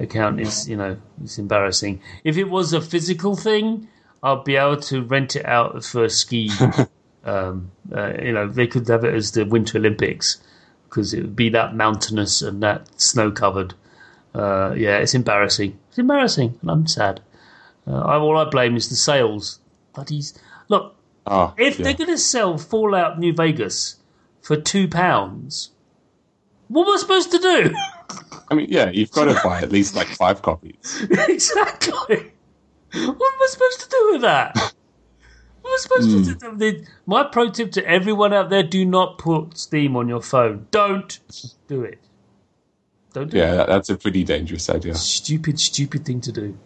[0.00, 2.00] account is, you know, it's embarrassing.
[2.24, 3.88] If it was a physical thing,
[4.22, 6.50] I'd be able to rent it out for a ski.
[7.24, 10.42] um, uh, you know, they could have it as the Winter Olympics
[10.88, 13.74] because it would be that mountainous and that snow covered.
[14.34, 15.78] Uh, yeah, it's embarrassing.
[15.88, 17.20] It's embarrassing, and I'm sad.
[17.86, 19.60] Uh, I, all I blame is the sales.
[19.94, 20.96] But he's look.
[21.26, 21.84] Ah, If yeah.
[21.84, 23.96] they're going to sell Fallout New Vegas
[24.42, 25.70] for two pounds,
[26.68, 27.74] what am I supposed to do?
[28.50, 31.06] I mean, yeah, you've got to buy at least like five copies.
[31.28, 32.32] exactly.
[32.92, 34.54] What am I supposed to do with that?
[34.56, 36.22] What am I supposed Hmm.
[36.24, 36.56] to do?
[36.58, 40.66] The- My pro tip to everyone out there: do not put Steam on your phone.
[40.70, 41.18] Don't
[41.68, 41.98] do it.
[43.14, 43.40] Don't do it.
[43.40, 44.94] Yeah, that's a pretty dangerous idea.
[44.94, 46.58] Stupid, stupid thing to do.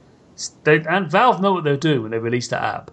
[0.65, 2.91] They, and Valve know what they're doing when they release that app.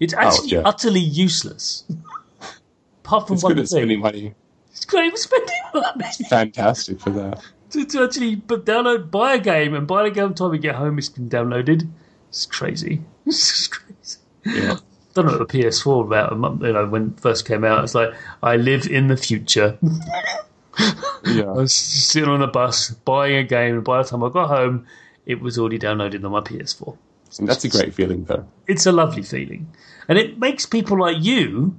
[0.00, 0.68] It's oh, actually Oh, yeah.
[0.68, 1.84] utterly useless.
[3.04, 3.78] Apart from It's one good at thing.
[3.78, 4.34] spending money.
[4.70, 6.04] It's great for spending money.
[6.28, 7.40] Fantastic for that.
[7.70, 10.74] to, to actually but download, buy a game, and by the game time you get
[10.76, 11.88] home, it's been downloaded.
[12.28, 13.02] It's crazy.
[13.26, 14.18] It's just crazy.
[14.44, 14.76] Yeah.
[15.14, 17.84] Don't know what the PS4 about a month, you know, when it first came out.
[17.84, 18.10] It's like
[18.42, 19.78] I live in the future.
[21.24, 21.44] yeah.
[21.44, 24.48] I was sitting on a bus buying a game, and by the time I got
[24.48, 24.86] home,
[25.26, 26.96] it was already downloaded on my PS4.
[27.38, 28.46] And that's a great feeling, though.
[28.68, 29.72] It's a lovely feeling,
[30.08, 31.76] and it makes people like you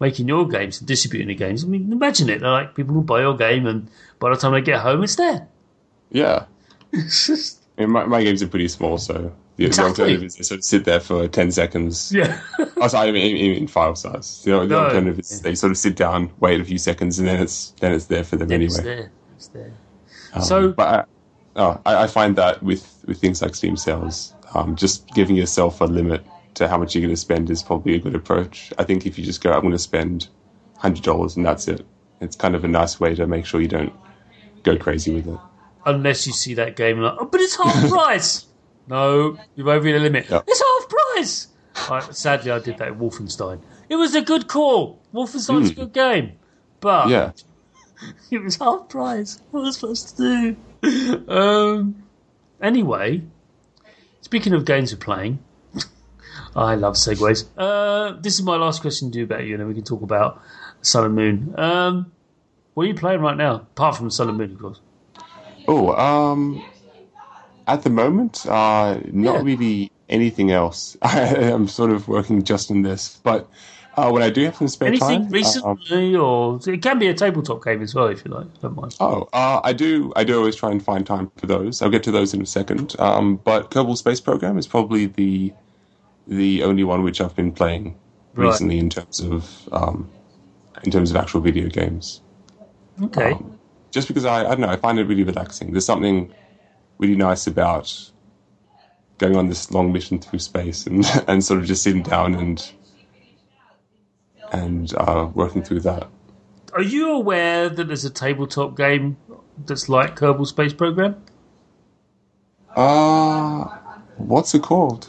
[0.00, 1.62] making your games and distributing the games.
[1.62, 2.40] I mean, imagine it.
[2.42, 3.88] Like people who buy your game, and
[4.18, 5.46] by the time they get home, it's there.
[6.10, 6.46] Yeah.
[6.92, 9.90] It's just I mean, my, my games are pretty small, so The, Exactly.
[10.04, 12.10] alternative is they sort of sit there for ten seconds.
[12.12, 12.40] Yeah.
[12.78, 14.42] Oh, sorry, I mean in, in file size.
[14.42, 14.84] The, the No.
[14.86, 17.92] alternative is they sort of sit down, wait a few seconds, and then it's then
[17.92, 18.96] it's there for them It's anyway.
[18.96, 19.10] there.
[19.36, 19.72] It's there.
[20.32, 21.04] Um, So- but I,
[21.56, 25.80] oh, I, I find that with with things like Steam sales, um, just giving yourself
[25.80, 28.72] a limit to how much you're going to spend is probably a good approach.
[28.78, 30.28] I think if you just go, I'm going to spend
[30.76, 31.86] hundred dollars and that's it.
[32.20, 33.92] It's kind of a nice way to make sure you don't
[34.62, 35.38] go crazy with it.
[35.86, 38.46] Unless you see that game like, oh, but it's half price.
[38.88, 40.26] no, you've over the limit.
[40.28, 40.42] Yeah.
[40.46, 41.48] It's half price.
[41.90, 43.62] I, sadly, I did that in Wolfenstein.
[43.88, 45.00] It was a good call.
[45.14, 46.32] Wolfenstein's a good game,
[46.80, 47.10] but Hmm.
[47.10, 47.32] Yeah.
[48.30, 49.40] it was half price.
[49.50, 50.56] What was I supposed to do?
[51.28, 52.02] Um.
[52.60, 53.22] Anyway,
[54.20, 55.38] speaking of games we're playing,
[56.56, 57.46] I love segues.
[57.56, 60.02] Uh, this is my last question to do about you, and then we can talk
[60.02, 60.42] about
[60.82, 61.54] Sun and Moon.
[61.58, 62.12] Um,
[62.74, 64.80] what are you playing right now, apart from Sun and Moon, of course?
[65.68, 66.62] Oh, um,
[67.66, 69.42] at the moment, uh, not Yeah.
[69.42, 70.96] really anything else.
[71.02, 73.48] I am sort of working just on this, but
[73.96, 77.14] uh, when I do have some spare Anything time, recently, or it can be a
[77.14, 78.60] tabletop game as well, if you like.
[78.60, 78.96] Don't mind.
[79.00, 80.12] Oh, uh, I do.
[80.16, 81.82] I do always try and find time for those.
[81.82, 82.94] I'll get to those in a second.
[82.98, 85.52] Um, but Kerbal Space Program is probably the
[86.26, 87.96] the only one which I've been playing
[88.34, 88.46] Right.
[88.46, 90.08] recently in terms of um,
[90.84, 92.20] in terms of actual video games.
[93.02, 93.32] Okay.
[93.32, 93.58] Um,
[93.90, 95.72] just because I, I don't know, I find it really relaxing.
[95.72, 96.32] There's something
[96.98, 97.92] really nice about
[99.18, 102.72] going on this long mission through space and and sort of just sitting down and
[104.52, 106.08] and uh, working through that.
[106.72, 109.16] Are you aware that there's a tabletop game
[109.66, 111.22] that's like Kerbal Space Program?
[112.76, 113.64] Uh,
[114.16, 115.08] what's it called?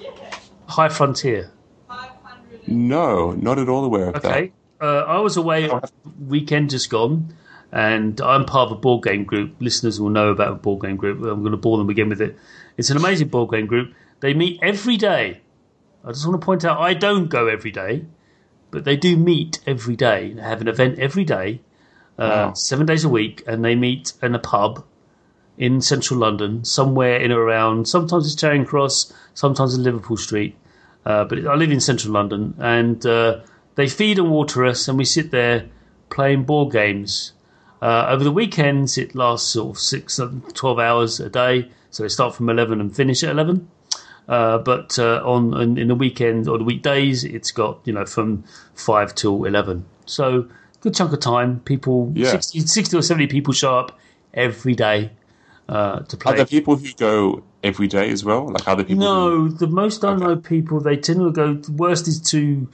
[0.67, 1.51] High Frontier.
[2.67, 4.25] No, not at all aware of that.
[4.25, 4.51] Okay.
[4.79, 5.69] Uh, I was away
[6.19, 7.35] weekend just gone,
[7.71, 9.55] and I'm part of a board game group.
[9.59, 11.19] Listeners will know about a board game group.
[11.19, 12.37] I'm going to bore them again with it.
[12.77, 13.93] It's an amazing board game group.
[14.21, 15.41] They meet every day.
[16.03, 18.05] I just want to point out I don't go every day,
[18.71, 20.33] but they do meet every day.
[20.33, 21.59] They have an event every day,
[22.17, 22.53] uh, Wow.
[22.53, 24.83] seven days a week, and they meet in a pub
[25.57, 27.87] in central London, somewhere in or around.
[27.87, 30.55] Sometimes it's Charing Cross, sometimes in Liverpool Street.
[31.05, 33.39] Uh, but I live in central London, and uh,
[33.75, 35.65] they feed and water us, and we sit there
[36.09, 37.33] playing board games.
[37.81, 40.19] Uh, over the weekends, it lasts sort of six,
[40.53, 41.69] 12 hours a day.
[41.89, 43.67] So they start from 11 and finish at 11.
[44.31, 48.05] Uh, but uh, on in, in the weekend or the weekdays, it's got you know
[48.05, 49.83] from five till 11.
[50.05, 50.47] So
[50.79, 51.59] good chunk of time.
[51.65, 52.31] People, Yeah.
[52.31, 53.99] 60, 60 or 70 people show up
[54.33, 55.11] every day
[55.67, 56.31] uh, to play.
[56.33, 58.47] Are there people who go every day as well?
[58.49, 59.03] Like other people?
[59.05, 61.53] who- No, the most I know people they tend to go.
[61.55, 62.69] The worst is two,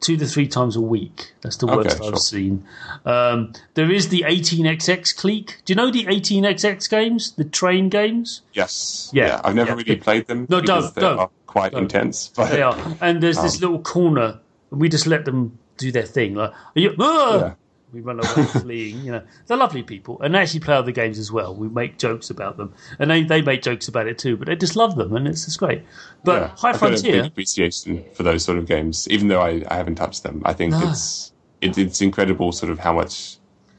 [0.00, 1.32] two to three times a week.
[1.42, 2.16] That's the worst Okay, I've sure.
[2.16, 2.64] seen.
[3.04, 5.58] Um, there is the 18xx clique.
[5.64, 8.42] Do you know the 18xx games, the train games?
[8.52, 9.10] Yes.
[9.12, 9.76] Yeah, I've never yeah.
[9.76, 10.46] really played them.
[10.48, 11.82] No, don't, they don't, are quite don't.
[11.82, 12.28] intense.
[12.34, 15.92] But They are, and there's this Um, little corner, and we just let them do
[15.92, 16.34] their thing.
[16.34, 16.94] Like, are you?
[16.98, 17.54] Ah!
[17.92, 19.00] We run away fleeing.
[19.04, 21.54] You know, they're lovely people, and they actually play other games as well.
[21.54, 24.36] We make jokes about them, and they, they make jokes about it too.
[24.36, 25.82] But they just love them, and it's just great.
[26.24, 29.28] But yeah, High I've got a big Frontier, appreciation for those sort of games, even
[29.28, 30.42] though I, I haven't touched them.
[30.44, 30.90] I think Ah.
[30.90, 33.36] it's it, it's incredible, sort of how much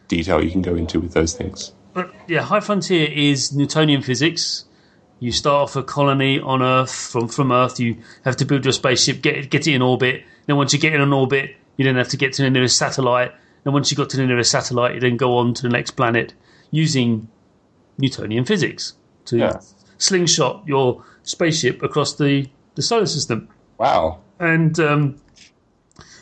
[0.08, 1.74] detail you can go into with those things.
[1.94, 4.66] But yeah, High Frontier is Newtonian physics.
[5.20, 7.80] You start off a colony on Earth from from Earth.
[7.80, 10.24] You have to build your spaceship, get get it in orbit.
[10.48, 12.78] Then once you get in an orbit, you then have to get to the nearest
[12.78, 13.32] satellite.
[13.66, 15.92] And once you got to the nearest satellite, you then go on to the next
[15.92, 16.34] planet
[16.72, 17.28] using
[17.98, 18.94] Newtonian physics
[19.26, 19.60] to Yeah.
[19.98, 23.48] slingshot your spaceship across the, the solar system
[23.78, 24.20] Wow.
[24.40, 25.22] and um,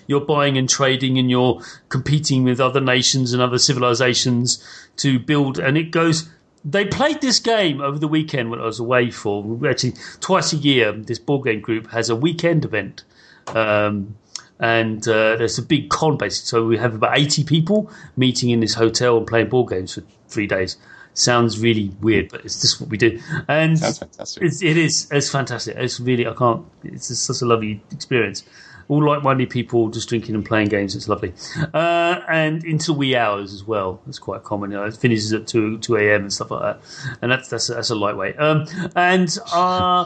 [0.07, 4.61] you're buying and trading and you're competing with other nations and other civilizations
[4.97, 6.29] to build and it goes
[6.65, 10.57] they played this game over the weekend when I was away for actually twice a
[10.57, 13.03] year this board game group has a weekend event
[13.47, 14.17] um,
[14.59, 18.59] and uh, there's a big con basically so we have about 80 people meeting in
[18.59, 20.75] this hotel and playing board games for three days
[21.13, 24.43] sounds really weird but it's just what we do and Sounds fantastic.
[24.43, 25.07] it's, it is.
[25.11, 25.75] It's fantastic.
[25.77, 26.25] It's really.
[26.27, 26.65] I can't.
[26.83, 28.43] It's just such a lovely experience.
[28.87, 30.95] All like-minded people just drinking and playing games.
[30.95, 31.33] It's lovely.
[31.73, 34.01] Uh, and into wee hours as well.
[34.07, 34.71] It's quite common.
[34.71, 36.21] You know, it finishes at two two a.m.
[36.21, 37.17] and stuff like that.
[37.21, 38.39] And that's that's a, that's a lightweight.
[38.39, 40.05] Um, and uh,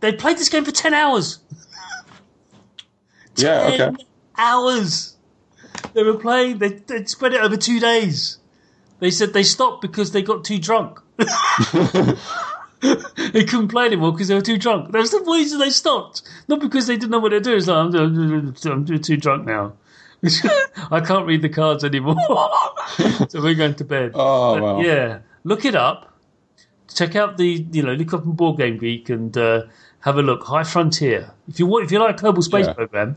[0.00, 1.40] they played this game for ten hours.
[3.36, 3.76] Yeah.
[3.76, 4.04] 10 Okay.
[4.36, 5.16] hours.
[5.92, 6.58] They were playing.
[6.58, 8.38] They they spread it over two days.
[9.00, 11.00] They said they stopped because they got too drunk.
[11.18, 11.26] they
[13.44, 14.92] couldn't play anymore because they were too drunk.
[14.92, 16.22] That's the reason they stopped.
[16.48, 17.58] Not because they didn't know what they're doing.
[17.58, 19.74] It's like, I'm, I'm, I'm too drunk now.
[20.90, 22.16] I can't read the cards anymore.
[23.28, 24.12] so we're going to bed.
[24.14, 24.80] Oh But, wow.
[24.80, 26.12] Yeah, look it up.
[26.94, 29.62] Check out the you know look up on Board Game Geek and uh,
[30.04, 30.44] have a look.
[30.44, 31.30] High Frontier.
[31.48, 32.74] If you want, if you like Kerbal Space Yeah.
[32.74, 33.16] Program,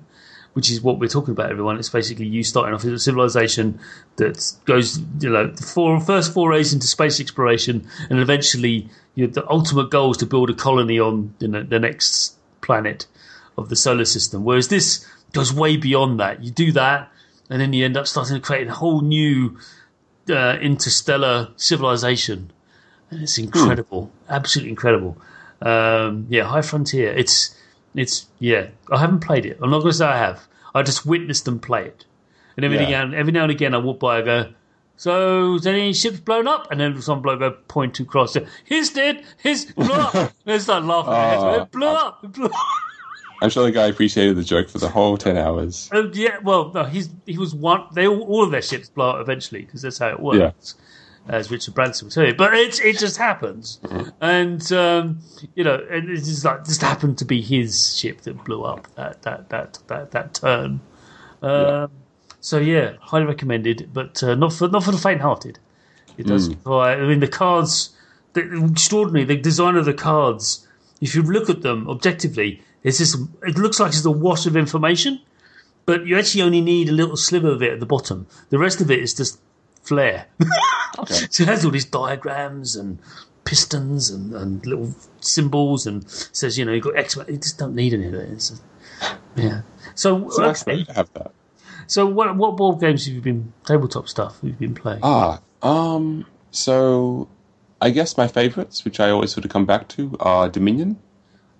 [0.53, 3.77] which is what we're talking about, everyone, it's basically you starting off as a civilization
[4.15, 9.33] that goes, you know, the four, first forays into space exploration, and eventually you know,
[9.33, 13.05] the ultimate goal is to build a colony on you know, the next planet
[13.57, 14.45] of the solar system.
[14.45, 16.41] Whereas this goes way beyond that.
[16.41, 17.11] You do that,
[17.49, 19.57] and then you end up starting to create a whole new
[20.29, 22.49] uh, interstellar civilization,
[23.11, 25.17] and it's incredible, absolutely incredible.
[25.61, 27.11] Um, yeah, High Frontier.
[27.13, 27.55] It's
[27.95, 28.67] it's yeah.
[28.91, 29.57] I haven't played it.
[29.61, 30.47] I'm not going to say I have.
[30.75, 32.05] I just witnessed them play it,
[32.55, 33.05] and every Yeah.
[33.05, 34.19] now every now and again I walk by.
[34.19, 34.53] I go.
[34.99, 36.71] So, is any ships blown up?
[36.71, 38.35] And then some bloke go point to cross.
[38.65, 39.23] His did.
[39.37, 40.15] His blew up.
[40.15, 41.13] And they start laughing.
[41.13, 42.23] Oh, it blew up.
[42.23, 42.51] It blew up.
[43.43, 45.87] I'm sure the guy appreciated the joke for the whole ten hours.
[45.93, 47.83] Oh, yeah, well, no, he's he was one.
[47.93, 50.73] They all, all of their ships blow up eventually because that's how it works,
[51.29, 52.33] as Richard Branson will tell you.
[52.33, 53.79] But it's it just happens,
[54.21, 55.19] and um,
[55.55, 58.87] you know, and it just like just happened to be his ship that blew up
[58.95, 60.79] that that that that that turn.
[61.41, 61.91] Um,
[62.39, 65.59] So yeah, highly recommended, but uh, not for not for the faint-hearted.
[66.17, 66.49] It does.
[66.49, 67.89] require- I mean, the cards,
[68.33, 69.25] the, extraordinary.
[69.25, 70.67] The design of the cards.
[71.01, 74.55] If you look at them objectively, it's just it looks like it's a wash of
[74.55, 75.19] information
[75.85, 78.27] but you actually only need a little sliver of it at the bottom.
[78.49, 79.39] The rest of it is just
[79.87, 80.25] flair.
[80.99, 81.27] Okay.
[81.29, 82.97] so it has all these diagrams and
[83.43, 87.15] pistons and, and little symbols and says, you know, you've got X.
[87.27, 88.29] You just don't need any of it.
[88.31, 88.59] It's,
[89.35, 89.61] yeah.
[89.93, 90.85] So, So nice okay.
[90.85, 91.31] to have that.
[91.85, 95.01] so what what board games have you been tabletop stuff have you been playing?
[95.03, 97.27] Ah, um, so
[97.79, 100.97] I guess my favorites, which I always sort of come back to, are Dominion,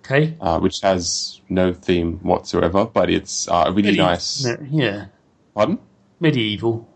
[0.04, 0.36] okay.
[0.40, 4.44] uh, which has no theme whatsoever, but it's uh, a really Medi- nice.
[4.68, 5.06] Yeah.
[5.54, 5.78] Pardon?
[6.18, 6.88] Medieval.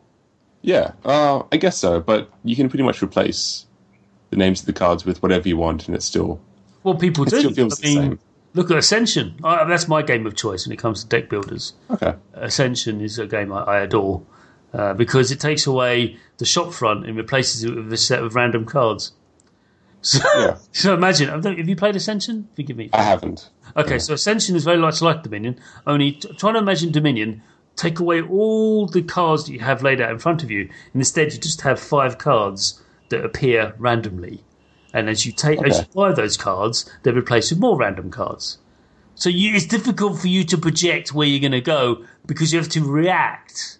[0.63, 3.67] Yeah, uh, I guess so, but you can pretty much replace
[4.31, 6.41] the names of the cards with whatever you want, and it still
[6.85, 7.39] Well, people it do.
[7.41, 8.19] still feels I mean, the same.
[8.55, 9.35] look at Ascension.
[9.43, 11.75] Uh, that's my game of choice when it comes to deck builders.
[11.91, 12.15] Okay.
[12.35, 14.23] Ascension is a game I, I adore
[14.73, 18.35] uh, because it takes away the shop front and replaces it with a set of
[18.35, 19.13] random cards.
[20.05, 20.57] So, Yeah.
[20.73, 22.49] so imagine, have you played Ascension?
[22.57, 22.91] Forgive me.
[22.93, 23.51] I haven't.
[23.77, 27.41] Okay, so Ascension is very much like Dominion, only t- trying to imagine Dominion,
[27.77, 31.01] take away all the cards that you have laid out in front of you, and
[31.01, 34.45] instead you just have five cards that appear randomly.
[34.95, 35.91] And as you take, as you Okay.
[35.95, 38.59] buy those cards, they're replaced with more random cards.
[39.15, 42.59] So you, it's difficult for you to project where you're going to go because you
[42.59, 43.79] have to react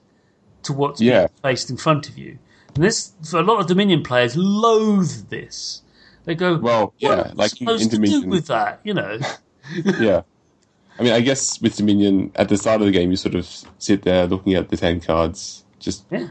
[0.63, 1.21] to what's Yeah.
[1.27, 2.39] being placed in front of you.
[2.75, 5.83] And this, for a lot of Dominion players, loathe this.
[6.25, 8.81] They go, Well, yeah, what like supposed to do with that?
[8.85, 9.19] You know,
[9.99, 10.23] yeah.
[11.03, 13.45] I mean, I guess with Dominion, at the start of the game, you sort of
[13.79, 16.29] sit there looking at the 10 cards, just yeah.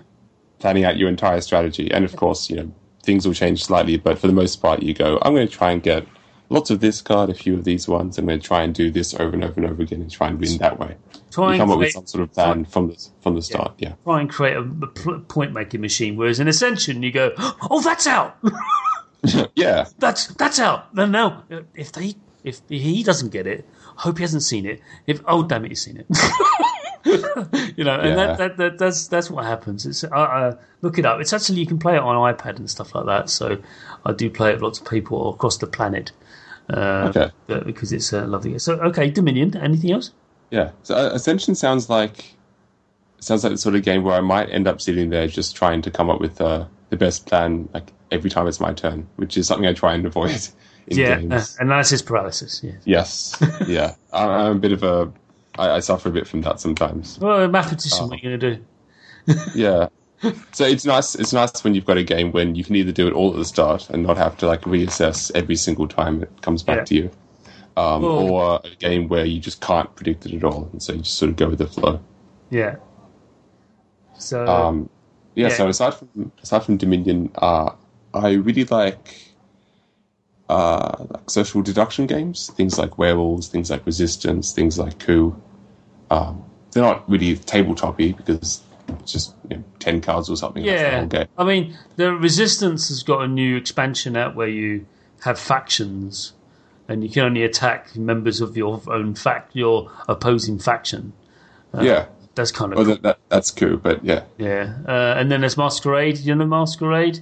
[0.59, 1.91] planning out your entire strategy.
[1.91, 2.71] And of course, you know,
[3.03, 5.71] things will change slightly, but for the most part, you go, I'm going to try
[5.71, 6.07] and get
[6.47, 8.17] lots of this card, a few of these ones.
[8.17, 10.29] I'm going to try and do this over and over and over again and try
[10.29, 10.95] and win that way.
[11.31, 13.73] Try You and come up with some sort of plan from the, from the start,
[13.77, 13.95] yeah.
[14.05, 16.15] try and create a, point making machine.
[16.15, 18.37] Whereas in Ascension, you go, oh, that's out.
[19.55, 20.95] Yeah, that's that's out.
[20.95, 21.43] No, no.
[21.75, 23.67] If they if he doesn't get it,
[24.01, 24.81] hope he hasn't seen it.
[25.07, 26.05] If oh damn it, he's seen it.
[27.77, 28.15] you know, and Yeah.
[28.15, 29.85] that, that, that that's that's what happens.
[29.85, 31.19] It's uh, uh, look it up.
[31.21, 33.29] It's actually you can play it on iPad and stuff like that.
[33.29, 33.57] So
[34.05, 36.11] I do play it with lots of people across the planet.
[36.69, 37.31] Uh, Okay.
[37.47, 38.57] but- because it's uh, lovely.
[38.59, 39.55] So okay, Dominion.
[39.57, 40.11] Anything else?
[40.51, 40.71] yeah.
[40.83, 42.35] So uh, Ascension sounds like
[43.19, 45.81] sounds like the sort of game where I might end up sitting there just trying
[45.83, 49.37] to come up with uh, the best plan like every time it's my turn, which
[49.37, 50.31] is something I try and avoid
[50.87, 52.61] yeah, uh, analysis paralysis.
[52.63, 52.71] Yeah.
[52.85, 53.95] Yes, yeah.
[54.13, 55.11] I'm, I'm a bit of a.
[55.57, 57.19] I, I suffer a bit from that sometimes.
[57.19, 58.07] Well, a mathematician, Oh.
[58.07, 58.65] what are you going to do?
[59.55, 59.87] Yeah.
[60.51, 61.15] So it's nice.
[61.15, 63.37] It's nice when you've got a game when you can either do it all at
[63.37, 66.83] the start and not have to like reassess every single time it comes back Yeah.
[66.85, 67.11] to you,
[67.75, 70.93] um, Well- or a game where you just can't predict it at all, and so
[70.93, 71.99] you just sort of go with the flow.
[72.51, 72.75] Yeah.
[74.17, 74.89] So Um,
[75.35, 75.53] yeah, Yeah.
[75.55, 77.71] So aside from aside from Dominion, uh,
[78.13, 79.30] I really like
[80.51, 85.35] uh, like social deduction games, things like Werewolves, things like Resistance, things like Coup.
[86.09, 88.61] Um, they're not really tabletopy because
[88.99, 90.63] it's just you know, ten cards or something.
[90.63, 91.07] Yeah.
[91.37, 94.85] I mean, the Resistance has got a new expansion out where you
[95.23, 96.33] have factions,
[96.87, 101.13] and you can only attack members of your own fact, your opposing faction.
[101.79, 102.07] yeah.
[102.33, 102.93] That's kind of Oh, cool.
[102.93, 104.23] that, that, that's Coup, but yeah.
[104.37, 104.77] yeah.
[104.87, 106.17] Uh, and then there's Mascarade.
[106.19, 107.19] You know Mascarade?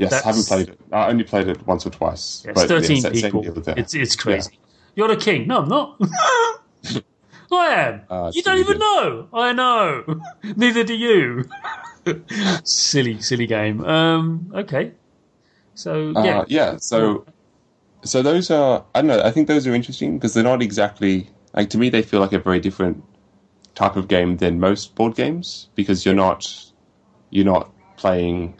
[0.00, 0.80] Yes, That's- haven't played it.
[0.92, 2.42] I only played it once or twice.
[2.44, 3.42] Yeah, it's but, thirteen sa- people.
[3.42, 3.78] deal with that.
[3.78, 4.58] It's it's crazy.
[4.96, 5.46] You're the king.
[5.46, 6.00] No, I'm not.
[7.52, 8.00] I am.
[8.10, 8.80] Ah, you don't even did.
[8.80, 9.28] know.
[9.34, 10.20] I know.
[10.56, 11.44] Neither do you.
[12.64, 13.84] silly, silly game.
[13.84, 14.92] Um, okay.
[15.74, 17.24] So yeah, Uh, yeah, so
[18.04, 19.22] so those are I don't know.
[19.22, 21.90] I think those are interesting because they're not exactly like to me.
[21.90, 23.02] They feel like a very different
[23.74, 26.46] type of game than most board games because you're not
[27.30, 28.54] you're not playing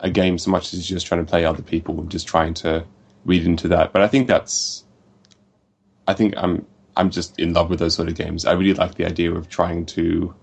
[0.00, 2.54] a game so much as you're just trying to play other people and just trying
[2.54, 2.84] to
[3.24, 3.92] read into that.
[3.92, 4.84] But I think that's
[6.06, 8.44] I think I'm I'm just in love with those sort of games.
[8.44, 10.34] I really like the idea of trying to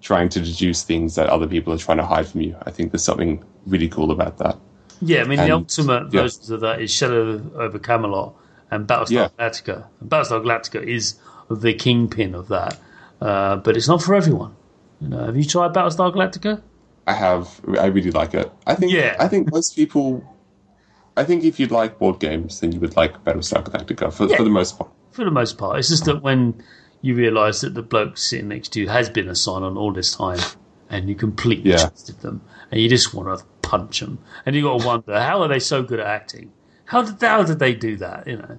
[0.00, 2.56] trying to deduce things that other people are trying to hide from you.
[2.64, 4.58] I think there's something really cool about that.
[5.00, 6.22] Yeah, I mean, the ultimate yeah.
[6.22, 8.34] versions of that is Shadow over Camelot
[8.70, 9.28] and Battlestar Yeah.
[9.38, 9.86] Galactica.
[10.00, 11.16] And Battlestar Galactica is
[11.50, 12.78] the kingpin of that,
[13.20, 14.54] uh, but it's not for everyone.
[15.00, 16.62] You know, have you tried Battlestar Galactica?
[17.06, 17.60] I have.
[17.78, 18.50] I really like it.
[18.66, 18.92] I think.
[18.92, 19.16] Yeah.
[19.18, 20.24] I think most people.
[21.16, 24.36] I think if you like board games, then you would like Battlestar Galactica for, Yeah.
[24.38, 24.90] for the most part.
[25.10, 26.62] For the most part, it's just that when
[27.02, 30.14] you realise that the bloke sitting next to you has been a Cylon all this
[30.16, 30.38] time,
[30.88, 31.78] and you completely Yeah.
[31.88, 32.40] trusted them,
[32.70, 35.58] and you just want to punch them, and you got to wonder how are they
[35.58, 36.50] so good at acting?
[36.86, 38.26] How did how did they do that?
[38.26, 38.58] You know,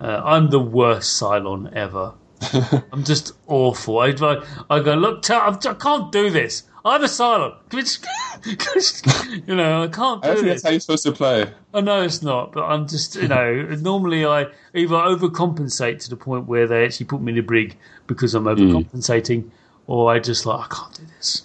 [0.00, 2.14] uh, I'm the worst Cylon ever.
[2.92, 3.98] I'm just awful.
[3.98, 6.62] I, I, I go, look, I'm- I can't do this.
[6.84, 7.56] I'm a Cylon.
[7.68, 8.02] Can we just-
[8.42, 9.06] can we just-
[9.46, 11.50] you know, I can't do I don't think that's how you're supposed to play.
[11.74, 16.16] I know it's not, but I'm just, you know, normally I either overcompensate to the
[16.16, 17.76] point where they actually put me in a brig
[18.06, 18.48] because I'm hmm.
[18.50, 19.50] overcompensating,
[19.86, 21.42] or I just like, I can't do this.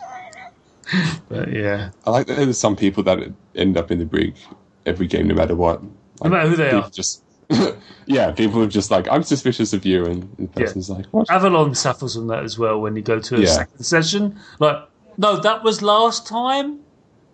[1.29, 3.19] but yeah, I like that there's some people that
[3.55, 4.35] end up in the brig
[4.85, 5.81] every game, no matter what.
[6.23, 6.89] no matter who they are.
[6.89, 7.23] Just
[8.05, 10.95] yeah, people are just like, I'm suspicious of you, and the Yeah.
[10.95, 11.29] like, what?
[11.29, 13.47] Avalon suffers from that as well when you go to a Yeah.
[13.47, 14.39] second session.
[14.59, 14.77] Like,
[15.17, 16.79] no, that was last time.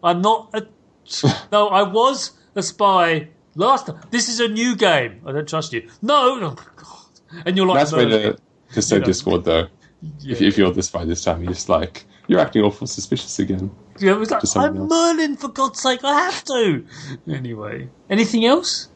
[0.04, 0.68] I'm not a.
[1.52, 4.00] no, I was a spy last time.
[4.12, 5.22] This is a new game.
[5.26, 5.90] I don't trust you.
[6.02, 7.46] No, oh, God.
[7.46, 8.36] And you're like, That's no, way
[8.74, 9.06] to sow You know.
[9.06, 9.68] discord though.
[10.24, 13.72] If, if you're this by this time, you're just like you're acting awful suspicious again.
[14.00, 14.90] Yeah, it was like, I'm else.
[14.90, 16.86] Merlin, for God's sake, I have to.
[17.28, 18.90] Anyway, anything else?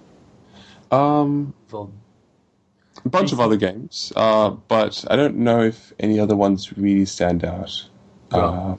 [0.91, 1.91] Um, Von.
[3.03, 7.05] a bunch of other games, uh, but I don't know if any other ones really
[7.05, 7.89] stand out.
[8.43, 8.77] Uh,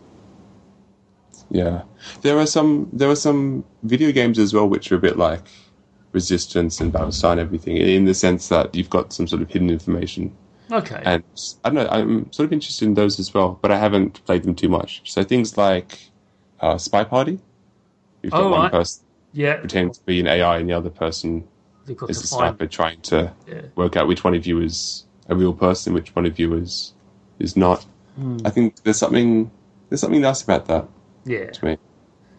[1.50, 1.82] yeah,
[2.22, 2.88] there are some.
[2.92, 5.42] There are some video games as well, which are a bit like
[6.12, 9.70] Resistance and Battlestar and everything, in the sense that you've got some sort of hidden
[9.70, 10.34] information.
[10.72, 11.00] Okay.
[11.04, 11.22] And
[11.64, 11.88] I don't know.
[11.88, 15.02] I'm sort of interested in those as well, but I haven't played them too much.
[15.04, 15.98] So things like
[16.60, 17.38] uh, Spy Party.
[18.22, 18.72] You've got Oh, one right.
[18.72, 21.46] person yeah, pretending to be an AI, and the other person
[22.08, 22.26] is find.
[22.26, 23.60] sniper trying to Yeah.
[23.76, 26.94] work out which one of you is a real person, which one of you is
[27.38, 27.86] is not.
[28.16, 28.38] Hmm.
[28.44, 29.50] I think there's something
[29.88, 30.88] there's something nice about that
[31.24, 31.78] Yeah, to me.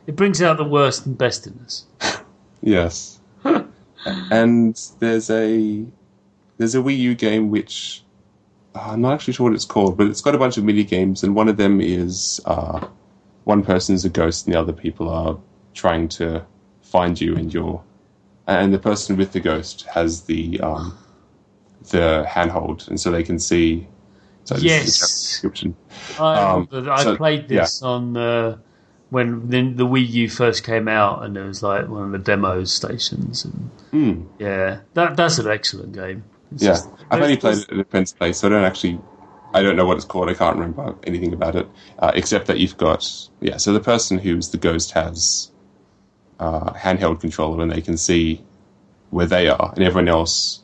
[0.07, 1.86] it brings out the worst and best in us.
[2.61, 3.19] Yes.
[4.05, 5.86] and there's a
[6.57, 8.03] there's a Wii U game which
[8.75, 10.84] uh, I'm not actually sure what it's called, but it's got a bunch of mini
[10.84, 12.86] games, and one of them is uh,
[13.45, 15.38] one person is a ghost, and the other people are
[15.75, 16.43] trying to
[16.82, 17.82] find you, and you're
[18.47, 20.97] and the person with the ghost has the um,
[21.91, 23.88] the handhold, and so they can see.
[24.47, 26.19] So this is the Yes.
[26.19, 28.57] I, Um, I so- played this on uh,
[29.09, 32.17] when the, the Wii U first came out, and it was like one of the
[32.17, 33.43] demo stations.
[33.45, 34.21] And Hmm.
[34.39, 36.23] yeah, that that's an excellent game.
[36.53, 38.99] It's Yeah, just- I've only played it at a friend's place, so I don't actually,
[39.53, 40.29] I don't know what it's called.
[40.29, 41.67] I can't remember anything about it,
[41.99, 43.05] uh, except that you've got,
[43.41, 43.57] yeah.
[43.57, 45.51] So the person who's the ghost has
[46.39, 48.43] uh, handheld controller, and they can see
[49.09, 50.61] where they are, and everyone else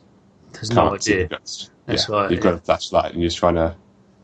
[0.52, 1.38] There's can't no see the idea.
[1.38, 1.70] ghost.
[1.86, 2.50] That's yeah, right, You've yeah.
[2.52, 3.74] got a flashlight, and you're just trying to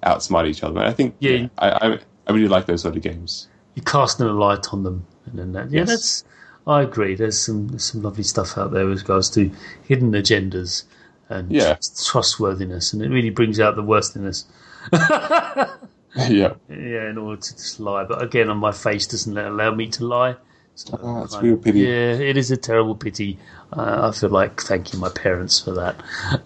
[0.02, 0.78] outsmart each other.
[0.80, 1.30] And I think, Yeah.
[1.32, 3.48] yeah, I, I, I really like those sort of games.
[3.74, 5.88] You're casting a light on them, and then that, yeah, Yes.
[5.88, 6.24] that's.
[6.66, 7.14] I agree.
[7.14, 9.50] There's some there's some lovely stuff out there with regards to
[9.88, 10.84] hidden agendas
[11.28, 11.76] and Yeah.
[12.06, 14.44] trustworthiness, and it really brings out the worst in us.
[14.92, 18.04] yeah, Yeah, in order to just lie.
[18.04, 20.36] But again, on my face doesn't allow me to lie.
[20.74, 21.80] So Oh, it's a ah, I'm- real pity.
[21.80, 23.38] Yeah, it is a terrible pity.
[23.72, 25.96] Uh, I feel like thanking my parents for that.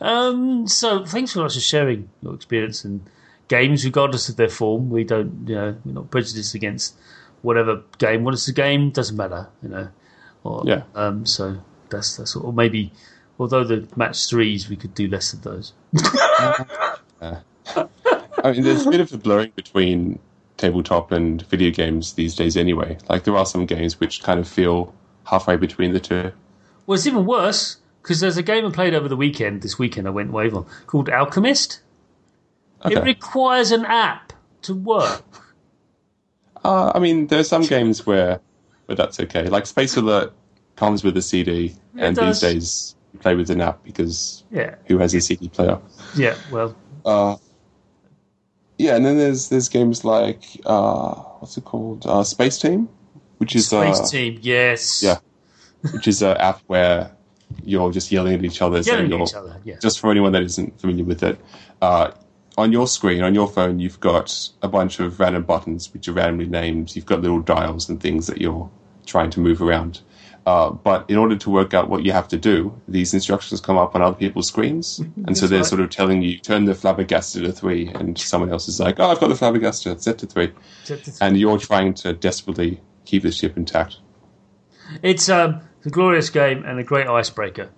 [0.01, 3.03] Um, so thanks very much for sharing your experience in
[3.49, 4.91] games, regardless of their form.
[4.91, 6.95] We don't, you know, we're not prejudiced against
[7.43, 8.25] whatever game.
[8.25, 9.89] What is the game doesn't matter, you know.
[10.43, 10.83] Or, Yeah.
[10.95, 11.59] Um, so
[11.89, 12.93] that's that's or maybe,
[13.39, 15.73] although the match threes, we could do less of those.
[17.23, 20.19] I mean, there's a bit of a blurring between
[20.59, 22.99] tabletop and video games these days, anyway.
[23.09, 24.95] Like there are some games which kind of feel
[25.25, 26.33] halfway between the two.
[26.87, 29.63] Well, it's even worse because there's a game I played over the weekend.
[29.63, 31.81] This weekend I went wave on called Alchemist.
[32.85, 32.95] Okay.
[32.95, 34.33] It requires an app
[34.63, 35.23] to work.
[36.63, 38.41] Uh, I mean, there are some games where,
[38.87, 39.49] where that's okay.
[39.49, 40.33] Like Space Alert
[40.77, 42.41] comes with a CD, and does.
[42.41, 45.79] these days you play with an app because Yeah, who has a CD player?
[46.17, 46.37] yeah.
[46.51, 47.37] Well, Uh,
[48.79, 52.05] yeah, and then there's there's games like uh, what's it called?
[52.07, 52.89] Uh, Space Team,
[53.39, 54.39] which is Space uh, Team.
[54.43, 55.03] Yes.
[55.03, 55.19] yeah.
[55.93, 57.11] Which is an app where
[57.65, 58.83] you're just yelling at each other.
[58.83, 59.77] so Yelling at you're- each other, yeah.
[59.81, 61.39] Just for anyone that isn't familiar with it,
[61.83, 62.11] uh,
[62.57, 66.13] on your screen, on your phone, you've got a bunch of random buttons which are
[66.13, 66.95] randomly named.
[66.95, 68.71] You've got little dials and things that you're
[69.07, 70.01] trying to move around.
[70.47, 73.79] Uh, but in order to work out what you have to do, these instructions come
[73.79, 75.67] up on other people's screens, and so they're right.
[75.67, 79.09] sort of telling you turn the flabbergasted to three, and someone else is like, "Oh,
[79.11, 80.53] I've got the flabbergasted set to three.
[81.23, 83.97] and you're trying to desperately keep the ship intact.
[85.03, 87.71] It's um, a glorious game and a great icebreaker.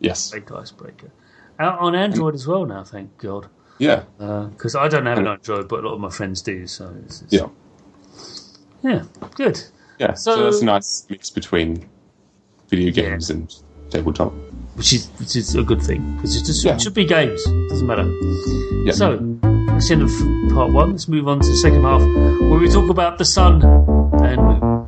[0.00, 1.10] Yes, Great icebreaker.
[1.58, 3.48] Out on Android as well now, thank God.
[3.78, 6.66] yeah, uh, Because I don't have an Android, but a lot of my friends do.
[6.66, 7.48] So it's, it's- yeah,
[8.82, 9.02] yeah,
[9.34, 9.62] good.
[9.98, 10.14] yeah.
[10.14, 11.88] So, So- that's a nice mix between
[12.68, 13.54] video games and
[13.90, 14.32] tabletop.
[14.76, 16.74] Which is which is a good thing because it just Yeah.
[16.74, 17.44] it should be games.
[17.68, 18.06] Doesn't matter.
[18.86, 18.92] Yeah.
[18.92, 19.18] So
[19.66, 20.92] that's the end of part one.
[20.92, 23.62] Let's move on to the second half where we talk about the sun
[24.22, 24.79] and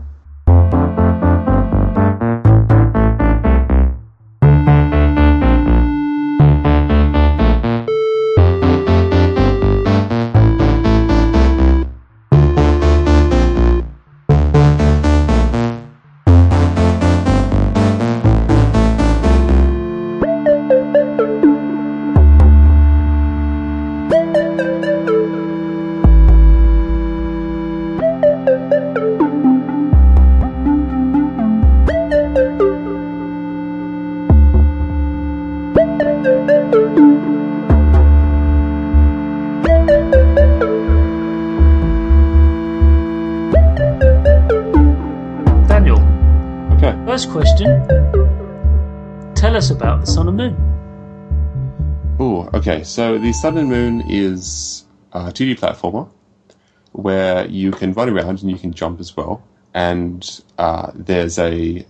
[49.53, 52.17] Tell us about the sun and moon.
[52.19, 52.83] Oh, okay.
[52.85, 56.09] So the Sun and Moon is a 2D platformer
[56.93, 59.47] where you can run around and you can jump as well.
[59.75, 61.85] And uh, there's a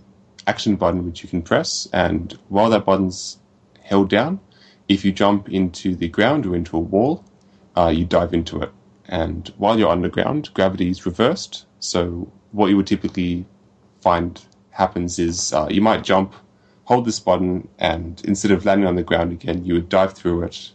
[0.45, 3.39] action button which you can press, and while that button's
[3.81, 4.41] held down,
[4.89, 7.23] if you jump into the ground or into a wall,
[7.77, 8.71] uh, you dive into it.
[9.07, 11.65] And while you're underground, gravity is reversed.
[11.79, 13.45] So what you would typically
[14.01, 16.33] find happens is uh, you might jump,
[16.85, 20.43] hold this button, and instead of landing on the ground again, you would dive through
[20.43, 20.71] it,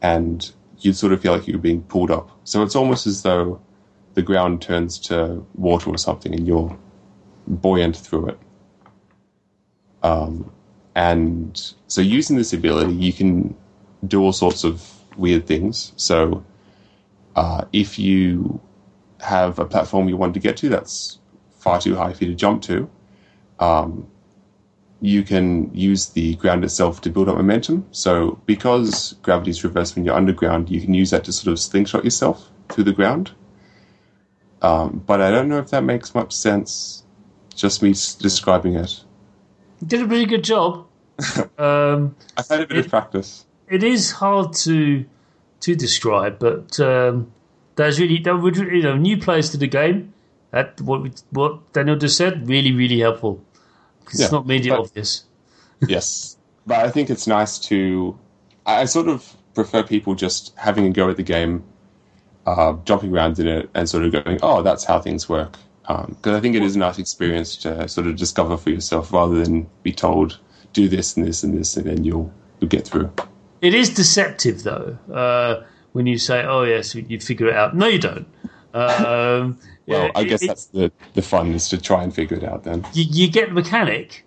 [0.00, 2.30] and you'd sort of feel like you were being pulled up.
[2.44, 3.60] So it's almost as though
[4.14, 6.76] the ground turns to water or something, and you're
[7.46, 8.38] buoyant through it.
[10.02, 10.52] Um,
[10.94, 13.56] and so using this ability, you can
[14.06, 15.92] do all sorts of weird things.
[15.96, 16.44] So
[17.36, 18.60] uh, if you
[19.20, 21.18] have a platform you want to get to that's
[21.58, 22.90] far too high for you to jump to,
[23.60, 24.08] um,
[25.02, 27.84] you can use the ground itself to build up momentum.
[27.90, 31.58] So because gravity is reversed when you're underground, you can use that to sort of
[31.58, 33.32] slingshot yourself through the ground.
[34.62, 37.02] Um, but I don't know if that makes much sense.
[37.54, 39.02] Just me s- describing it.
[39.80, 40.86] You did a really good job.
[41.58, 43.44] um, I've had a bit It- of practice.
[43.68, 45.04] it is hard to
[45.60, 47.30] to describe, but um,
[47.76, 50.12] that's really that would you know new players to the game.
[50.52, 53.40] That what we, what Daniel just said really really helpful
[54.14, 55.24] Yeah, it's not immediate but- obvious.
[55.88, 56.36] yes,
[56.66, 58.18] but I think it's nice to.
[58.66, 61.62] I I sort of prefer people just having a go at the game,
[62.46, 65.56] uh, jumping around in it, and sort of going, "Oh, that's how things work."
[65.88, 69.44] Because I think it is a nice experience to sort of discover for yourself, rather
[69.44, 70.38] than be told,
[70.72, 73.10] "Do this and this and this," and then you'll you'll get through.
[73.60, 77.86] It is deceptive though uh, when you say, "Oh yes, you figure it out." No,
[77.88, 78.26] you don't.
[78.74, 82.36] Um, Well, yeah, I it- guess that's the the fun is to try and figure
[82.36, 82.64] it out.
[82.64, 84.24] Then, you, you get the mechanic,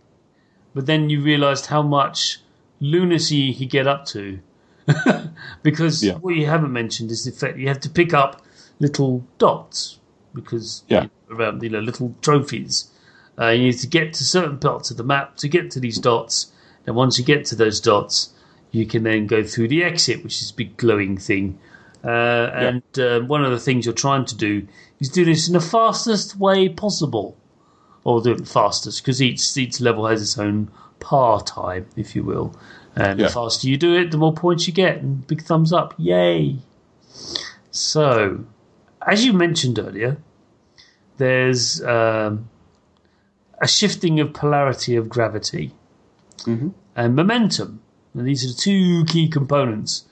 [0.74, 2.39] but then you realised how much
[2.80, 4.39] lunacy he get up to.
[5.64, 6.14] because Yeah.
[6.16, 8.41] what you haven't mentioned is the fact you have to pick up
[8.80, 9.99] little dots
[10.34, 11.08] because Yeah.
[11.30, 12.91] around you know little trophies.
[13.39, 15.97] Uh, you need to get to certain parts of the map to get to these
[15.97, 16.51] dots.
[16.88, 18.30] And once you get to those dots,
[18.72, 21.58] you can then go through the exit, which is a big glowing thing.
[22.06, 24.68] Uh, and uh, one of the things you're trying to do
[24.99, 27.36] is do this in the fastest way possible
[28.03, 32.24] or do it fastest because each each level has its own par time, if you
[32.24, 32.56] will.
[32.95, 33.26] And Yeah.
[33.28, 34.97] the faster you do it, the more points you get.
[35.01, 36.58] And big thumbs up, yay!
[37.72, 38.45] So,
[39.06, 40.18] as you mentioned earlier,
[41.18, 42.49] there's um,
[43.60, 45.72] a shifting of polarity of gravity
[46.95, 47.82] and momentum.
[48.14, 50.06] And these are the two key components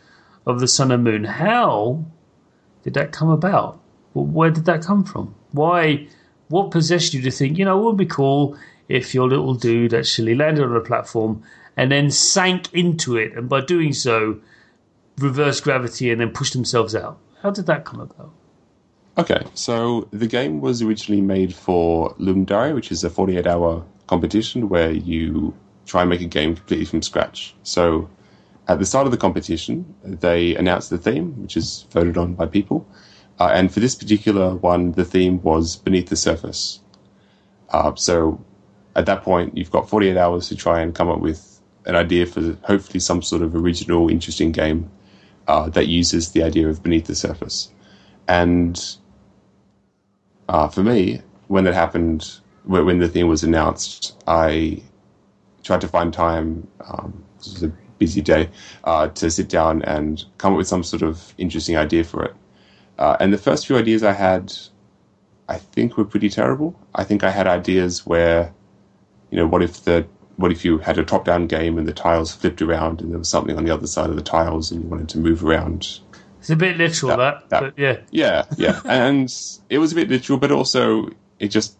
[0.45, 1.23] of the sun and moon.
[1.23, 2.03] How
[2.83, 3.79] did that come about?
[4.13, 5.33] Where did that come from?
[5.51, 6.07] Why?
[6.49, 9.93] What possessed you to think, you know, it would be cool if your little dude
[9.93, 11.41] actually landed on a platform
[11.77, 14.39] and then sank into it, and by doing so,
[15.17, 17.17] reversed gravity and then pushed themselves out?
[17.41, 18.31] How did that come about?
[19.17, 23.83] Okay, so the game was originally made for Ludum Dare, which is a 48 hour
[24.07, 25.53] competition where you
[25.85, 27.55] try and make a game completely from scratch.
[27.63, 28.09] So
[28.67, 32.45] at the start of the competition, they announced the theme, which is voted on by
[32.45, 32.87] people.
[33.39, 36.79] Uh, and for this particular one, the theme was Beneath the Surface.
[37.69, 38.43] Uh, so
[38.95, 42.25] at that point, you've got 48 hours to try and come up with an idea
[42.25, 44.89] for hopefully some sort of original, interesting game
[45.47, 47.69] uh, that uses the idea of beneath the surface.
[48.27, 48.79] And
[50.47, 54.81] uh, for me, when that happened, when the theme was announced, I
[55.63, 56.67] tried to find time.
[56.87, 57.73] Um, this was a
[58.03, 58.49] busy day
[58.83, 62.35] uh, to sit down and come up with some sort of interesting idea for it.
[62.99, 64.53] Uh, and the first few ideas I had,
[65.47, 66.75] I think, were pretty terrible.
[66.93, 68.53] I think I had ideas where,
[69.29, 72.33] you know, what if the what if you had a top-down game and the tiles
[72.33, 74.89] flipped around and there was something on the other side of the tiles and you
[74.89, 75.99] wanted to move around?
[76.39, 79.33] It's a bit literal, that, that, that but yeah, yeah, yeah, and
[79.69, 81.77] it was a bit literal, but also it just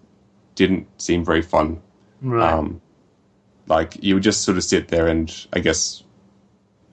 [0.56, 1.82] didn't seem very fun.
[2.22, 2.54] Right.
[2.54, 2.82] Um,
[3.68, 6.03] like you would just sort of sit there and I guess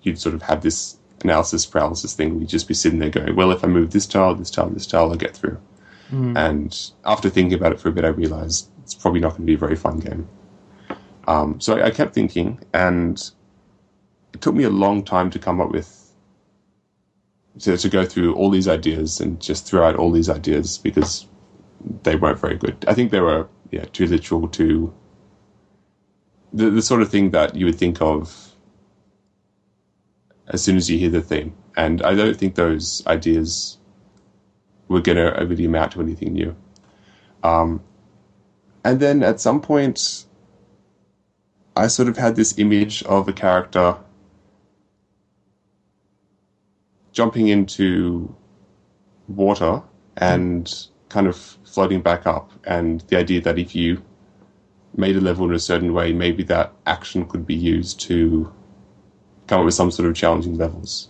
[0.02, 2.38] you'd sort of have this analysis paralysis thing.
[2.38, 4.86] We'd just be sitting there going, well, if I move this tile, this tile, this
[4.86, 5.58] tile, I'll get through.
[6.10, 6.36] Mm.
[6.36, 9.46] And after thinking about it for a bit, I realized it's probably not going to
[9.46, 10.28] be a very fun game.
[11.28, 13.30] Um, so I, I, kept thinking, and
[14.32, 16.12] it took me a long time to come up with
[17.60, 21.26] to, to go through all these ideas and just throw out all these ideas because
[22.02, 22.84] they weren't very good.
[22.88, 24.92] I think they were yeah too literal, too
[26.52, 28.49] the the sort of thing that you would think of
[30.50, 31.54] as soon as you hear the theme.
[31.76, 33.78] And I don't think those ideas
[34.88, 36.54] were going to really amount to anything new.
[37.42, 37.82] Um,
[38.84, 40.26] and then at some point,
[41.76, 43.96] I sort of had this image of a character
[47.12, 48.34] jumping into
[49.28, 49.82] water
[50.16, 50.72] and
[51.08, 54.02] kind of floating back up, and the idea that if you
[54.96, 58.52] made a level in a certain way, maybe that action could be used to
[59.50, 61.08] come up with some sort of challenging levels.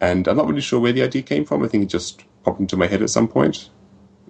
[0.00, 1.62] And I'm not really sure where the idea came from.
[1.62, 3.68] I think it just popped into my head at some point.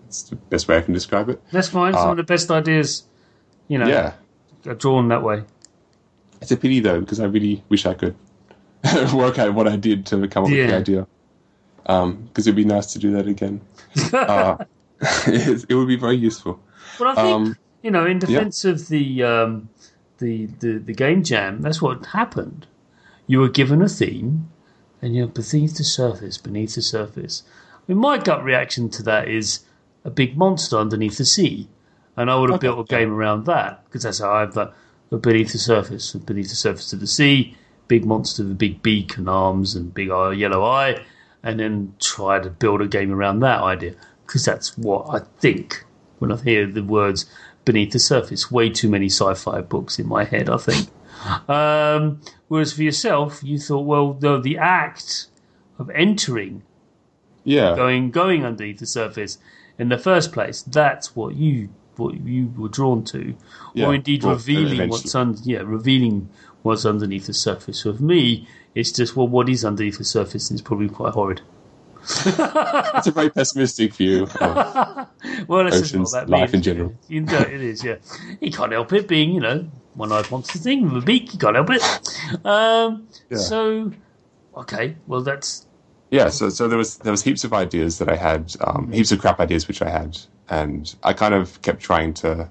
[0.06, 1.40] It's the best way I can describe it.
[1.52, 1.94] That's fine.
[1.94, 3.04] Uh, some of the best ideas,
[3.68, 4.14] you know, yeah.
[4.66, 5.44] are drawn that way.
[6.40, 8.16] It's a pity though, because I really wish I could
[9.12, 10.56] work out what I did to come up yeah.
[10.56, 11.06] with the idea.
[11.82, 13.60] Because um, it'd be nice to do that again.
[14.12, 14.56] uh,
[15.26, 16.60] it, it, would be very useful.
[16.98, 18.70] But I think um, you know, in defense yeah.
[18.70, 19.68] of the, um,
[20.18, 22.66] the the the game jam, that's what happened.
[23.26, 24.50] You were given a theme,
[25.00, 27.42] and you're beneath the surface, beneath the surface.
[27.74, 29.60] I mean, my gut reaction to that is
[30.04, 31.68] a big monster underneath the sea,
[32.16, 32.68] and I would have okay.
[32.68, 34.72] built a game around that because that's how I've done
[35.20, 37.56] beneath the surface, beneath the surface of the sea,
[37.88, 41.00] big monster with a big beak and arms and big eye, yellow eye,
[41.42, 43.94] and then try to build a game around that idea
[44.26, 45.84] because that's what I think
[46.18, 47.26] when I hear the words
[47.64, 48.50] beneath the surface.
[48.50, 50.88] Way too many sci-fi books in my head, I think.
[51.48, 55.26] Um, whereas for yourself, you thought, well, the, the act
[55.78, 56.62] of entering,
[57.44, 59.38] yeah, going going underneath the surface
[59.78, 63.34] in the first place, that's what you what you were drawn to,
[63.74, 66.28] yeah, or indeed well, revealing what's un- yeah revealing
[66.62, 67.80] what's underneath the surface.
[67.80, 71.42] So for me, it's just well, what is underneath the surface is probably quite horrid.
[72.04, 74.28] It's a very pessimistic view.
[74.40, 75.08] well,
[75.64, 76.54] that's oceans, life means.
[76.54, 76.94] in general.
[77.08, 77.96] It is, yeah.
[78.40, 81.32] You can't help it being, you know, one-eyed monster thing with a beak.
[81.32, 81.82] You can't help it.
[82.44, 83.38] Um, yeah.
[83.38, 83.92] So,
[84.56, 85.66] okay, well, that's
[86.10, 86.28] yeah.
[86.28, 89.20] So, so there was there was heaps of ideas that I had, um, heaps of
[89.20, 92.48] crap ideas which I had, and I kind of kept trying to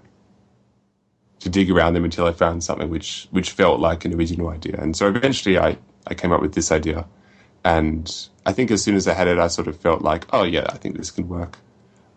[1.40, 4.78] to dig around them until I found something which which felt like an original idea.
[4.80, 5.78] And so eventually, I
[6.08, 7.06] I came up with this idea,
[7.64, 10.44] and I think as soon as I had it, I sort of felt like, oh
[10.44, 11.58] yeah, I think this can work.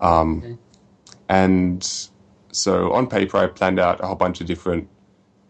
[0.00, 0.58] Um, okay.
[1.28, 2.08] And
[2.52, 4.88] so on paper, I planned out a whole bunch of different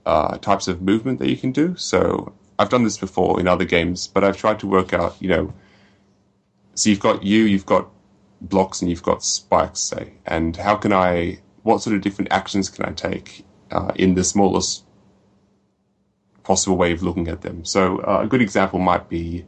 [0.05, 1.77] uh, types of movement that you can do.
[1.77, 5.29] So I've done this before in other games, but I've tried to work out, you
[5.29, 5.53] know,
[6.75, 7.89] so you've got you, you've got
[8.41, 12.69] blocks and you've got spikes, say, and how can I, what sort of different actions
[12.69, 14.85] can I take uh, in the smallest
[16.45, 17.65] possible way of looking at them?
[17.65, 19.47] So uh, a good example might be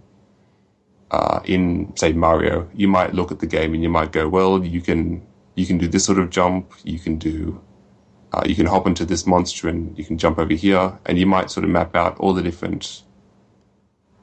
[1.11, 2.69] uh, in, say, Mario.
[2.75, 5.79] You might look at the game and you might go, well, you can you can
[5.79, 7.61] do this sort of jump, you can do
[8.33, 11.27] uh, you can hop into this monster and you can jump over here, and you
[11.27, 13.03] might sort of map out all the different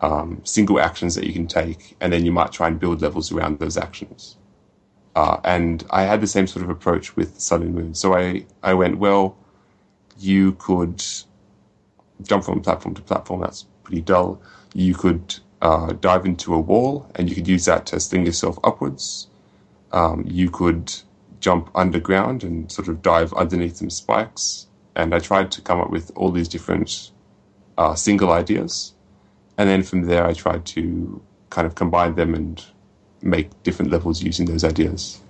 [0.01, 3.31] um, single actions that you can take, and then you might try and build levels
[3.31, 4.37] around those actions.
[5.15, 7.95] Uh, and I had the same sort of approach with Sun and Moon.
[7.95, 9.37] So I, I went, well,
[10.19, 11.03] you could
[12.23, 13.41] jump from platform to platform.
[13.41, 14.41] That's pretty dull.
[14.73, 18.59] You could uh, dive into a wall and you could use that to sling yourself
[18.63, 19.27] upwards.
[19.91, 20.93] um, you could
[21.39, 24.67] jump underground and sort of dive underneath some spikes.
[24.95, 27.11] And I tried to come up with all these different
[27.77, 28.93] uh, single ideas.
[29.57, 32.63] And then from there, I tried to kind of combine them and
[33.21, 35.21] make different levels using those ideas.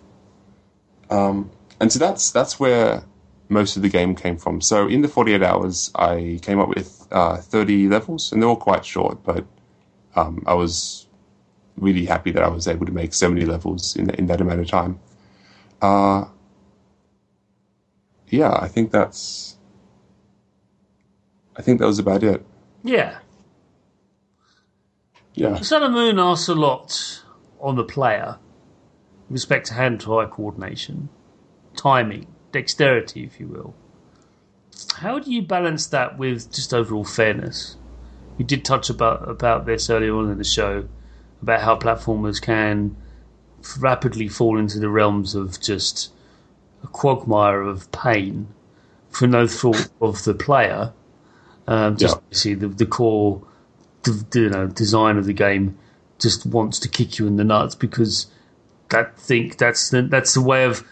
[1.09, 3.03] Um, and so that's that's where
[3.49, 4.61] most of the game came from.
[4.61, 8.55] So in the 48 hours, I came up with uh, 30 levels, and they're all
[8.55, 9.45] quite short, but
[10.15, 11.07] um, I was
[11.77, 14.61] really happy that I was able to make so many levels in, in that amount
[14.61, 14.99] of time.
[15.81, 16.25] Uh,
[18.29, 19.57] yeah, I think that's.
[21.57, 22.45] I think that was about it.
[22.83, 23.19] Yeah.
[25.33, 25.59] Yeah.
[25.61, 27.21] Sun and Moon asks a lot
[27.59, 28.37] on the player
[29.27, 31.09] with respect to hand to eye coordination,
[31.75, 33.75] timing, dexterity, if you will.
[34.95, 37.77] How do you balance that with just overall fairness?
[38.37, 40.87] We did touch about about this earlier on in the show
[41.41, 42.95] about how platformers can
[43.79, 46.11] rapidly fall into the realms of just
[46.83, 48.47] a quagmire of pain
[49.09, 50.93] for no fault of the player.
[51.67, 52.37] Um, just Yeah.
[52.37, 53.41] see the, the core,
[54.03, 55.77] the, you know, design of the game
[56.19, 58.27] just wants to kick you in the nuts because
[58.89, 60.83] that think that's the, that's the way of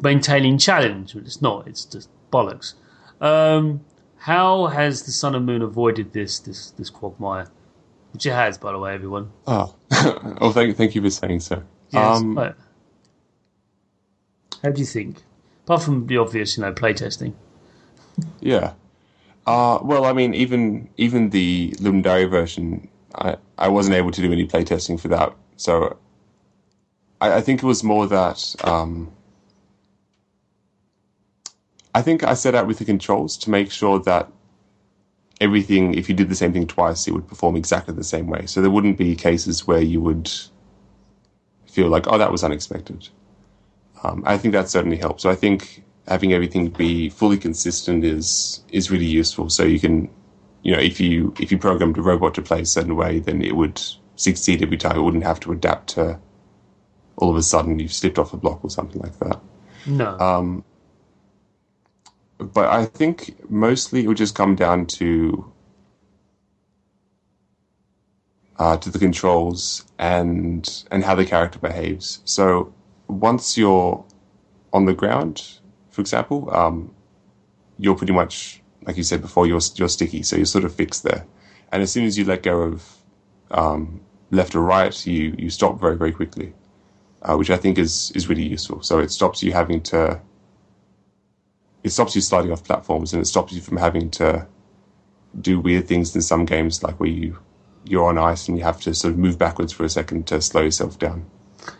[0.00, 1.14] maintaining challenge.
[1.14, 1.66] But it's not.
[1.66, 2.74] It's just bollocks.
[3.20, 3.80] Um,
[4.20, 7.48] how has the Sun and Moon avoided this this this quagmire?
[8.12, 9.30] Which it has, by the way, everyone.
[9.46, 9.74] Oh,
[10.40, 11.62] oh, thank thank you for saying so.
[11.90, 12.56] Yes, um, but
[14.62, 15.22] how do you think?
[15.64, 17.32] Apart from the obvious, you know, playtesting.
[18.40, 18.74] Yeah.
[19.46, 24.20] Uh, well, I mean, even even the Ludum Dare version, I, I wasn't able to
[24.20, 25.34] do any playtesting for that.
[25.56, 25.96] So
[27.22, 29.10] I, I think it was more that um,
[31.94, 34.30] I think I set out with the controls to make sure that
[35.40, 38.46] everything, if you did the same thing twice, it would perform exactly the same way.
[38.46, 40.30] So there wouldn't be cases where you would
[41.66, 43.08] feel like, oh, that was unexpected.
[44.02, 45.22] Um, I think that certainly helps.
[45.22, 49.50] So I think having everything be fully consistent is is really useful.
[49.50, 50.08] So you can,
[50.62, 53.42] you know, if you if you programmed a robot to play a certain way, then
[53.42, 53.80] it would
[54.16, 54.96] succeed every time.
[54.96, 56.18] It wouldn't have to adapt to
[57.16, 59.40] all of a sudden you've slipped off a block or something like that.
[59.86, 60.18] No.
[60.18, 60.64] Um,
[62.40, 65.52] but I think mostly it would just come down to
[68.58, 72.20] uh, to the controls and and how the character behaves.
[72.24, 72.72] So
[73.08, 74.04] once you're
[74.72, 75.58] on the ground,
[75.90, 76.94] for example, um,
[77.78, 79.46] you're pretty much like you said before.
[79.46, 81.26] You're you're sticky, so you're sort of fixed there.
[81.72, 82.96] And as soon as you let go of
[83.50, 86.52] um, left or right, you you stop very very quickly,
[87.22, 88.82] uh, which I think is is really useful.
[88.82, 90.20] So it stops you having to
[91.82, 94.46] it stops you sliding off platforms and it stops you from having to
[95.40, 97.38] do weird things in some games like where you
[97.84, 100.40] you're on ice and you have to sort of move backwards for a second to
[100.42, 101.24] slow yourself down.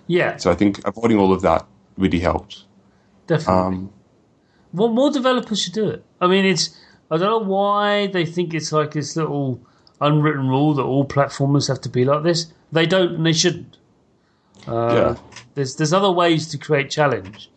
[0.07, 1.67] yeah, So I think avoiding all of that
[1.99, 2.65] really helped.
[3.27, 3.55] definitely.
[3.55, 3.91] Um,
[4.73, 6.05] Well, more developers should do it.
[6.21, 6.71] I mean, it's
[7.11, 9.61] I don't know why they think it's like this little
[10.01, 12.47] unwritten rule that all platformers have to be like this.
[12.73, 13.77] They don't, and they shouldn't.
[14.67, 15.17] Uh, yeah,
[15.55, 17.51] There's there's other ways to create challenge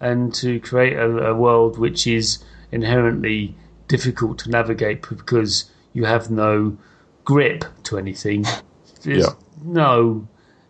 [0.00, 2.38] and to create a, a world which is
[2.72, 3.54] inherently
[3.88, 6.76] difficult to navigate because you have no
[7.24, 8.40] grip to anything.
[8.42, 8.66] It's-
[9.04, 9.34] Yeah.
[9.62, 10.26] No,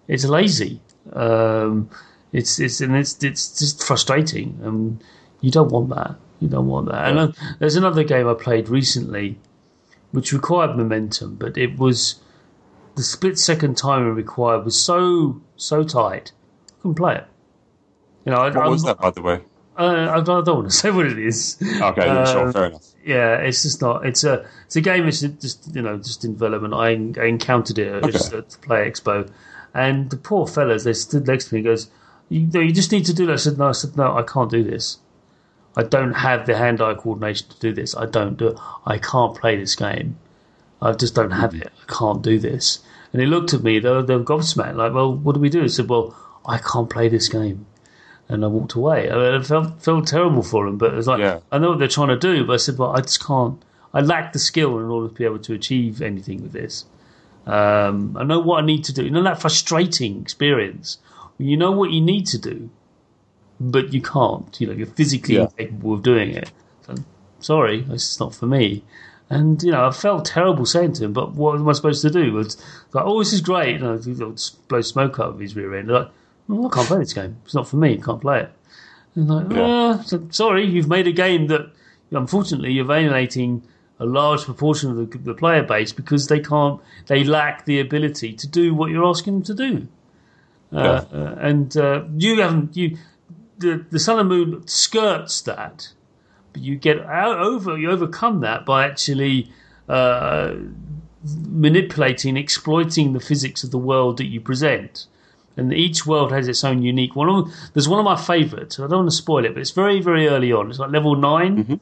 [0.09, 0.81] it's lazy.
[1.13, 1.91] Um,
[2.33, 4.59] it's it's and it's it's just frustrating.
[4.63, 5.03] and
[5.41, 6.17] you don't want that.
[6.41, 7.09] You don't want that.
[7.09, 9.39] And uh, there's another game I played recently,
[10.13, 12.21] which required momentum, but it was
[12.97, 16.33] the split second timing required was so so tight.
[16.69, 17.27] I couldn't play it.
[18.25, 19.41] You know, what I'm- was that by the way?
[19.79, 21.57] Uh, I don't want to say what it is.
[21.63, 22.85] Okay, yeah, sure, Uh, fair enough.
[23.05, 24.05] yeah, it's just not.
[24.05, 25.07] It's a it's a game.
[25.09, 26.75] It's just you know just in development.
[26.75, 26.89] I,
[27.23, 28.13] I encountered it at, Okay.
[28.13, 29.29] just at the Play Expo,
[29.73, 31.61] and the poor fellas they stood next to me.
[31.61, 31.91] and Goes,
[32.29, 33.33] you, no, you just need to do that.
[33.33, 33.69] I said no.
[33.69, 34.17] I said no.
[34.17, 34.99] I can't do this.
[35.77, 37.97] I don't have the hand-eye coordination to do this.
[37.97, 38.59] I don't do it.
[38.85, 40.19] I can't play this game.
[40.83, 41.69] I just don't have it.
[41.89, 42.81] I can't do this.
[43.13, 43.79] And he looked at me.
[43.79, 44.75] They were, they were gobsmacked.
[44.75, 45.63] Like, well, what do we do?
[45.63, 46.15] I said, well,
[46.45, 47.67] I can't play this game.
[48.33, 49.11] And I walked away.
[49.11, 51.41] I, mean, I felt felt terrible for them, but it was like Yeah.
[51.51, 53.61] I know what they're trying to do, but I said, well, I just can't.
[53.93, 56.85] I lack the skill in order to be able to achieve anything with this.
[57.47, 59.05] Um, I know what I need to do.
[59.05, 60.99] You know that frustrating experience.
[61.39, 62.71] You know what you need to do,
[63.59, 64.61] but you can't.
[64.61, 65.49] You know you're physically Yeah.
[65.59, 66.53] incapable of doing it.
[66.87, 66.95] So,
[67.41, 68.85] sorry, this is not for me.
[69.29, 72.11] And you know, I felt terrible saying to him, but what am I supposed to
[72.11, 72.39] do?
[72.39, 72.57] It's
[72.93, 73.75] like, oh, this is great.
[73.75, 75.89] You know, he'll just blow smoke out of his rear end.
[75.89, 76.09] Like,
[76.57, 77.37] well, I can't play this game.
[77.45, 77.95] It's not for me.
[77.95, 78.51] I can't play it.
[79.15, 79.63] And like, Yeah.
[79.63, 81.71] "Uh, so- sorry, you've made a game that,
[82.11, 83.63] unfortunately, you're alienating
[83.99, 88.33] a large proportion of the, the player base because they can't, they lack the ability
[88.35, 89.89] to do what you're asking them to do.
[90.73, 92.97] Uh, uh, and uh, you haven't you
[93.59, 95.89] the the sun and moon skirts that,
[96.53, 99.51] but you get out over you overcome that by actually
[99.89, 100.55] uh,
[101.25, 105.07] manipulating, exploiting the physics of the world that you present.
[105.61, 107.29] And each world has its own unique one.
[107.29, 108.79] Of, there's one of my favourites.
[108.79, 110.71] I don't want to spoil it, but it's very, very early on.
[110.71, 111.81] It's like level 9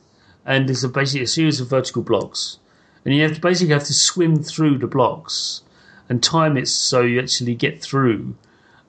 [0.49, 2.59] and it's a, basically a series of vertical blocks,
[3.05, 5.62] and you have to basically have to swim through the blocks
[6.09, 8.35] and time it so you actually get through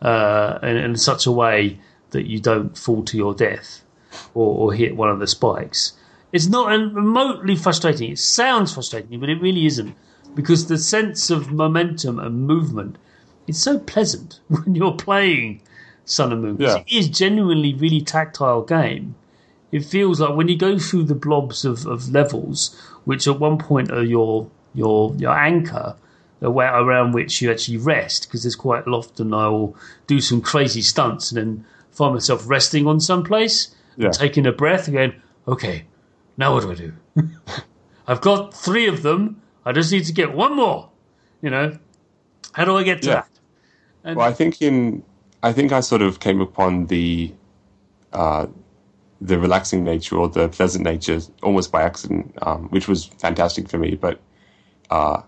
[0.01, 1.77] uh, in, in such a way
[2.11, 3.83] that you don't fall to your death
[4.33, 5.93] or, or hit one of the spikes.
[6.31, 8.11] It's not remotely frustrating.
[8.11, 9.95] It sounds frustrating, but it really isn't
[10.33, 12.97] because the sense of momentum and movement
[13.49, 15.61] is so pleasant when you're playing
[16.05, 16.57] Sun and Moon.
[16.59, 16.77] Yeah.
[16.77, 19.15] It is genuinely really tactile game.
[19.71, 22.75] It feels like when you go through the blobs of, of levels,
[23.05, 25.95] which at one point are your your your anchor, uh,
[26.39, 29.75] the way around which you actually rest, because there's quite often I will
[30.07, 34.09] do some crazy stunts and then find myself resting on some place, Yeah.
[34.09, 35.13] taking a breath, and going,
[35.47, 35.83] okay,
[36.37, 36.93] now what do I do?
[38.07, 39.41] I've got three of them.
[39.65, 40.89] I just need to get one more.
[41.43, 41.77] You know,
[42.53, 43.13] how do I get to Yeah.
[43.15, 43.29] that?
[44.03, 45.03] And Well, I think in
[45.43, 47.33] I think I sort of came upon the
[48.13, 48.47] uh,
[49.21, 53.77] the relaxing nature or the pleasant nature almost by accident, um, which was fantastic for
[53.77, 53.95] me.
[53.95, 54.19] But
[54.89, 55.21] uh,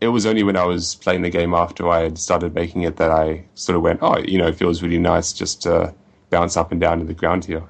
[0.00, 2.96] it was only when I was playing the game after I had started making it
[2.96, 5.94] that I sort of went, oh, you know, it feels really nice just to
[6.30, 7.64] bounce up and down to the ground here.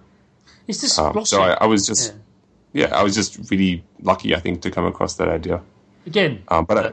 [0.69, 1.93] it's just Um, so I, I was Yeah.
[1.95, 2.15] just,
[2.73, 2.95] yeah.
[2.95, 5.61] I was just really lucky, I think, to come across that idea.
[6.07, 6.43] again.
[6.49, 6.93] Um, but I,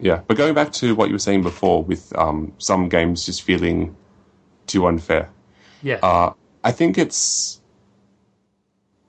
[0.00, 3.42] yeah, but going back to what you were saying before, with um, some games just
[3.42, 3.94] feeling
[4.66, 5.30] too unfair,
[5.82, 6.32] yeah, uh,
[6.64, 7.60] I think it's,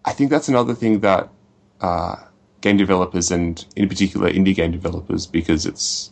[0.05, 1.29] I think that's another thing that
[1.79, 2.15] uh,
[2.61, 6.11] game developers and in particular indie game developers, because it's,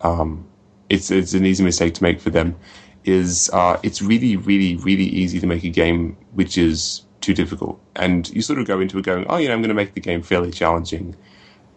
[0.00, 0.46] um,
[0.88, 2.56] it's it's an easy mistake to make for them,
[3.04, 7.80] is uh, it's really really really easy to make a game which is too difficult,
[7.96, 9.94] and you sort of go into it going, oh, you know, I'm going to make
[9.94, 11.16] the game fairly challenging,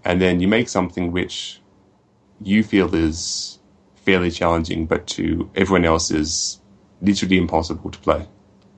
[0.06, 1.62] and then you make something which
[2.42, 3.60] you feel is
[3.96, 6.60] fairly challenging, but to everyone else is
[7.02, 8.28] literally impossible to play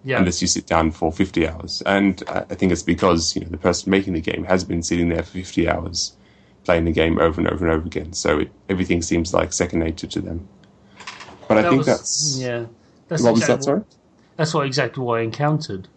[0.04, 0.20] yeah.
[0.20, 1.82] unless you sit down for 50 hours.
[1.86, 5.10] And I think it's because you know the person making the game has been sitting
[5.10, 6.16] there for 50 hours
[6.64, 9.80] playing the game over and over and over again, so it, everything seems like second
[9.80, 10.48] nature to them.
[11.48, 12.66] But I think was- that's yeah.
[13.10, 13.64] That's what was exactly that?
[13.64, 13.82] Sorry.
[14.38, 15.88] That's what exactly what I encountered.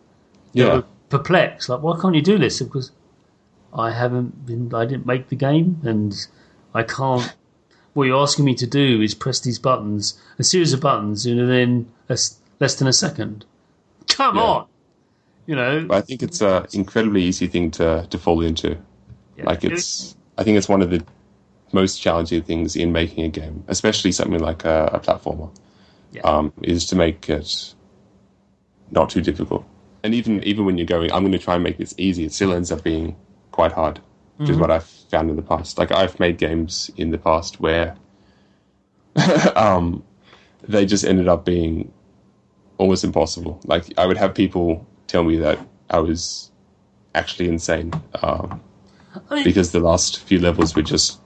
[0.53, 0.83] Yeah.
[1.09, 1.68] perplexed.
[1.68, 2.61] Like, why can't you do this?
[2.61, 2.91] Because
[3.77, 4.74] I haven't been.
[4.74, 6.14] I didn't make the game, and
[6.74, 7.35] I can't.
[7.93, 11.39] What you're asking me to do is press these buttons, a series of buttons, and
[11.49, 13.45] then less, less than a second.
[14.09, 14.43] Come Yeah.
[14.43, 14.66] on,
[15.47, 15.85] you know.
[15.87, 18.77] But I think it's an incredibly easy thing to to fall into.
[19.37, 19.45] Yeah.
[19.45, 21.05] Like it's, I think it's one of the
[21.72, 25.51] most challenging things in making a game, especially something like a, a platformer,
[26.12, 26.22] Yeah.
[26.22, 27.74] um, is to make it
[28.91, 29.64] not too difficult.
[30.03, 32.33] And even even when you're going, I'm going to try and make this easy, it
[32.33, 33.16] still ends up being
[33.57, 33.98] quite hard,
[34.36, 35.78] which is what I've found in the past.
[35.78, 37.96] Like I've made games in the past where
[39.57, 40.04] um,
[40.62, 41.90] they just ended up being
[42.76, 43.59] almost impossible.
[43.64, 46.50] Like I would have people tell me that I was
[47.14, 47.92] actually insane
[48.22, 48.61] um,
[49.42, 51.18] because the last few levels were just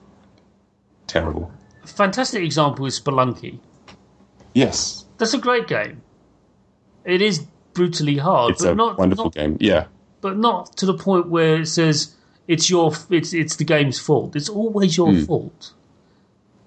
[1.07, 1.51] terrible.
[1.85, 3.59] fantastic example is Spelunky.
[4.53, 6.01] Yes, That's a great game.
[7.03, 7.39] It is
[7.73, 9.57] brutally hard, it's but a not wonderful not game.
[9.59, 9.87] Yeah,
[10.21, 12.15] but not to the point where it says
[12.53, 14.35] it's your it's it's the game's fault.
[14.35, 15.23] It's always your Hmm.
[15.29, 15.61] fault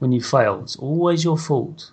[0.01, 0.55] when you fail.
[0.65, 1.91] It's always your fault.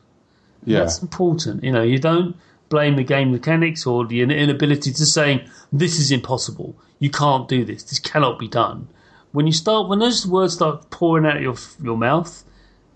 [0.65, 1.63] yeah, That's important.
[1.63, 2.35] You know, you don't
[2.69, 5.39] blame the game mechanics or the inability to saying
[5.81, 6.69] this is impossible.
[6.99, 7.83] You can't do this.
[7.83, 8.87] This cannot be done.
[9.35, 11.55] When you start when those words start pouring out of your
[11.87, 12.31] your mouth,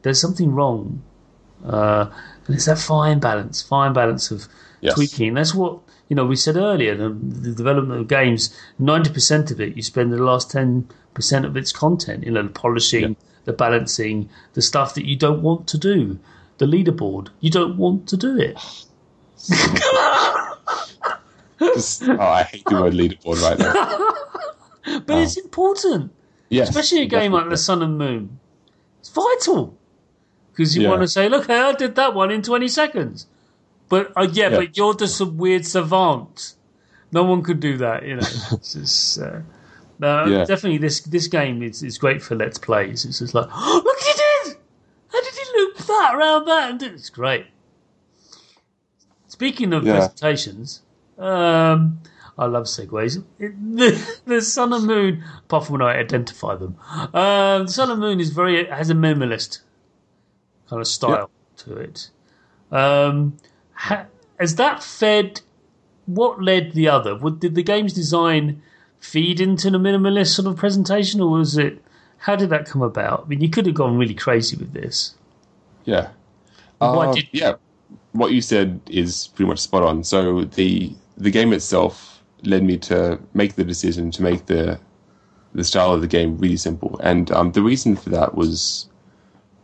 [0.02, 1.02] there's something wrong.
[1.66, 2.06] Uh,
[2.46, 4.48] and it's that fine balance, fine balance of
[4.82, 4.94] Yes.
[4.96, 5.34] tweaking.
[5.34, 5.80] That's what
[6.10, 6.26] you know.
[6.26, 6.96] We said earlier.
[6.96, 11.46] The, the development of games, ninety percent of it, you spend the last ten percent
[11.46, 12.24] of its content.
[12.26, 13.16] You know, the polishing, Yeah.
[13.46, 16.20] the balancing, the stuff that you don't want to do,
[16.58, 17.30] the leaderboard.
[17.40, 18.58] You don't want to do it.
[21.60, 24.12] Just- oh, I hate the word leaderboard right now.
[25.08, 25.42] But it's oh.
[25.44, 26.12] important,
[26.50, 28.40] Yes, especially a game like the Sun and Moon.
[29.00, 29.76] It's vital
[30.52, 30.90] because you Yeah.
[30.90, 33.26] want to say, "Look, I did that one in twenty seconds."
[33.90, 34.58] But uh, yeah, Yeah.
[34.58, 36.54] but you're just a weird savant.
[37.12, 38.22] No one could do that, you know.
[38.52, 39.40] it's just, uh,
[40.02, 40.44] Yeah.
[40.46, 43.06] definitely this this game is, is great for let's plays.
[43.06, 44.58] It's just like, oh, look, he did.
[45.12, 46.72] How did he loop that around that?
[46.72, 47.46] And it's great.
[49.28, 49.94] Speaking of Yeah.
[49.94, 50.82] presentations,
[51.18, 52.00] um,
[52.38, 53.24] I love segues.
[53.40, 56.76] It, the, the Sun and Moon, apart from when I identify them,
[57.14, 59.60] um, the Sun and Moon is very has a minimalist
[60.70, 61.30] kind of style.
[61.58, 62.10] to it.
[62.72, 63.38] Um,
[63.76, 64.08] ha-
[64.40, 65.42] has that fed?
[66.08, 67.16] What led the other?
[67.16, 68.62] What, did the game's design
[69.00, 71.82] feed into the minimalist sort of presentation, or was it?
[72.18, 73.24] How did that come about?
[73.26, 75.16] I mean, you could have gone really crazy with this.
[75.86, 76.10] Yeah.
[76.82, 77.56] Uh, did- yeah.
[78.14, 80.04] What you said is pretty much spot on.
[80.04, 84.80] So the the game itself led me to make the decision to make the
[85.54, 88.90] the style of the game really simple, and um, the reason for that was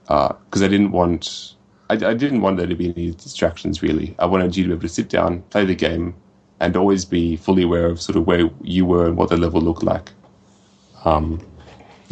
[0.03, 1.55] because I didn't want
[1.91, 3.81] I, I didn't want there to be any distractions.
[3.81, 6.15] Really, I wanted you to be able to sit down, play the game,
[6.61, 9.59] and always be fully aware of sort of where you were and what the level
[9.59, 10.11] looked like.
[11.03, 11.45] Um,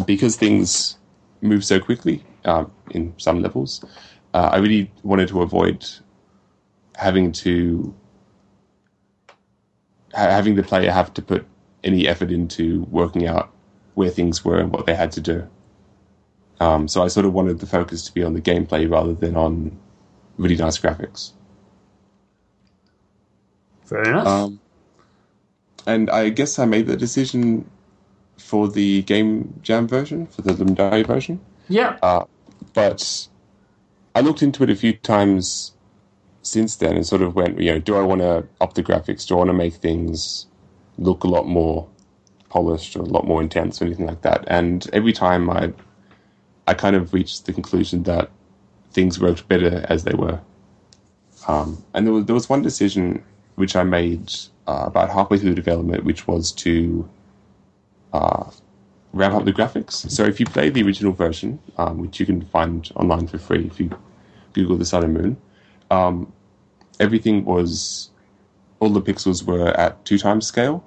[0.05, 0.97] because things
[1.41, 3.83] move so quickly um, in some levels,
[4.33, 5.87] uh, I really wanted to avoid
[6.97, 7.93] having to
[10.13, 11.45] ha- having the player have to put
[11.85, 13.53] any effort into working out
[13.93, 15.47] where things were and what they had to do.
[16.59, 19.35] Um, so I sort of wanted the focus to be on the gameplay rather than
[19.37, 19.77] on
[20.37, 21.31] really nice graphics.
[23.85, 24.27] Fair enough.
[24.27, 24.59] Um,
[25.87, 27.69] and I guess I made the decision
[28.37, 31.39] for the Game Jam version, for the Ludum Dare version.
[31.67, 31.97] yeah.
[32.01, 32.25] Uh,
[32.73, 33.27] but
[34.15, 35.73] I looked into it a few times
[36.41, 39.27] since then and sort of went, you know, do I want to up the graphics?
[39.27, 40.47] Do I want to make things
[40.97, 41.87] look a lot more
[42.49, 44.43] polished or a lot more intense or anything like that?
[44.47, 45.73] And every time I,
[46.69, 48.29] I kind of reached the conclusion that
[48.91, 50.39] things worked better as they were.
[51.47, 53.23] Um, and there was there was one decision
[53.55, 54.31] which I made
[54.67, 57.09] uh, about halfway through the development, which was to
[58.13, 58.51] uh,
[59.13, 59.93] ramp up the graphics.
[60.11, 63.65] So if you play the original version, um, which you can find online for free
[63.65, 63.89] if you
[64.53, 65.37] Google the Sun and Moon,
[65.89, 66.31] um,
[66.99, 68.11] everything was
[68.79, 70.85] all the pixels were at two times scale.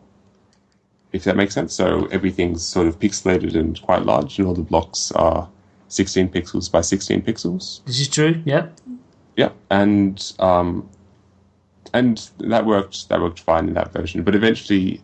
[1.10, 1.74] If that makes sense.
[1.74, 5.48] So everything's sort of pixelated and quite large, and all the blocks are
[5.92, 7.84] 16 pixels by 16 pixels.
[7.84, 8.42] This is true.
[8.46, 8.68] Yeah.
[9.36, 10.88] Yeah, and um,
[11.94, 13.08] and that worked.
[13.08, 14.22] That worked fine in that version.
[14.22, 15.02] But eventually,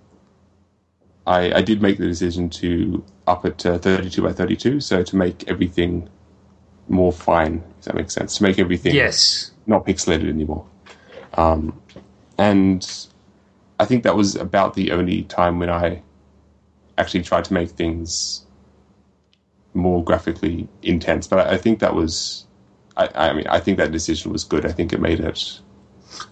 [1.26, 5.16] I I did make the decision to up it to 32 by 32, so to
[5.16, 6.08] make everything
[6.88, 7.62] more fine.
[7.78, 9.50] If that makes sense, to make everything Yes.
[9.66, 10.66] not pixelated anymore.
[11.34, 11.80] Um,
[12.38, 12.86] and
[13.80, 16.02] I think that was about the only time when I
[16.98, 18.44] actually tried to make things
[19.74, 21.26] more graphically intense.
[21.26, 22.46] But I, I think that was,
[22.96, 24.66] I, I mean, I think that decision was good.
[24.66, 25.60] I think it made it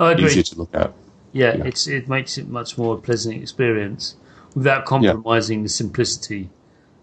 [0.01, 0.93] easier to look at.
[1.33, 1.65] Yeah, Yeah.
[1.65, 4.17] it's it makes it much more a pleasant experience
[4.55, 6.49] without compromising the simplicity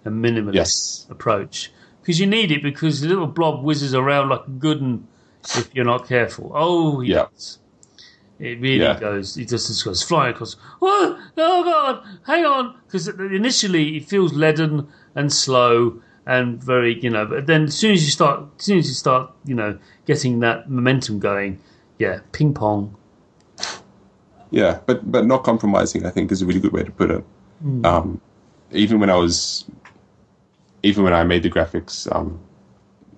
[0.05, 1.07] and minimalist Yes.
[1.09, 1.71] approach.
[2.01, 5.03] Because you need it because the little blob whizzes around like a good
[5.55, 6.51] if you're not careful.
[6.53, 7.27] Oh, Yeah.
[7.34, 7.59] does.
[8.39, 8.99] It really Yeah.
[8.99, 9.38] goes.
[9.38, 10.55] It just, just goes flying across.
[10.81, 12.03] Oh, oh God!
[12.25, 17.26] Hang on, because initially it feels leaden and slow and very, you know.
[17.26, 20.39] But then as soon as you start, as soon as you start, you know, getting
[20.39, 21.59] that momentum going,
[21.99, 22.95] yeah, ping pong.
[24.51, 27.24] Yeah, but but not compromising, I think, is a really good way to put it.
[27.86, 28.21] Um,
[28.71, 29.65] even when I was,
[30.84, 32.39] even when I made the graphics um,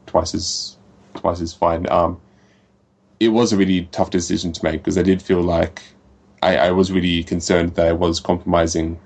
[0.06, 0.78] twice as
[1.16, 2.20] twice as fine, um,
[3.20, 5.82] it was a really tough decision to make because I did feel like
[6.44, 9.00] I, I was really concerned that I was compromising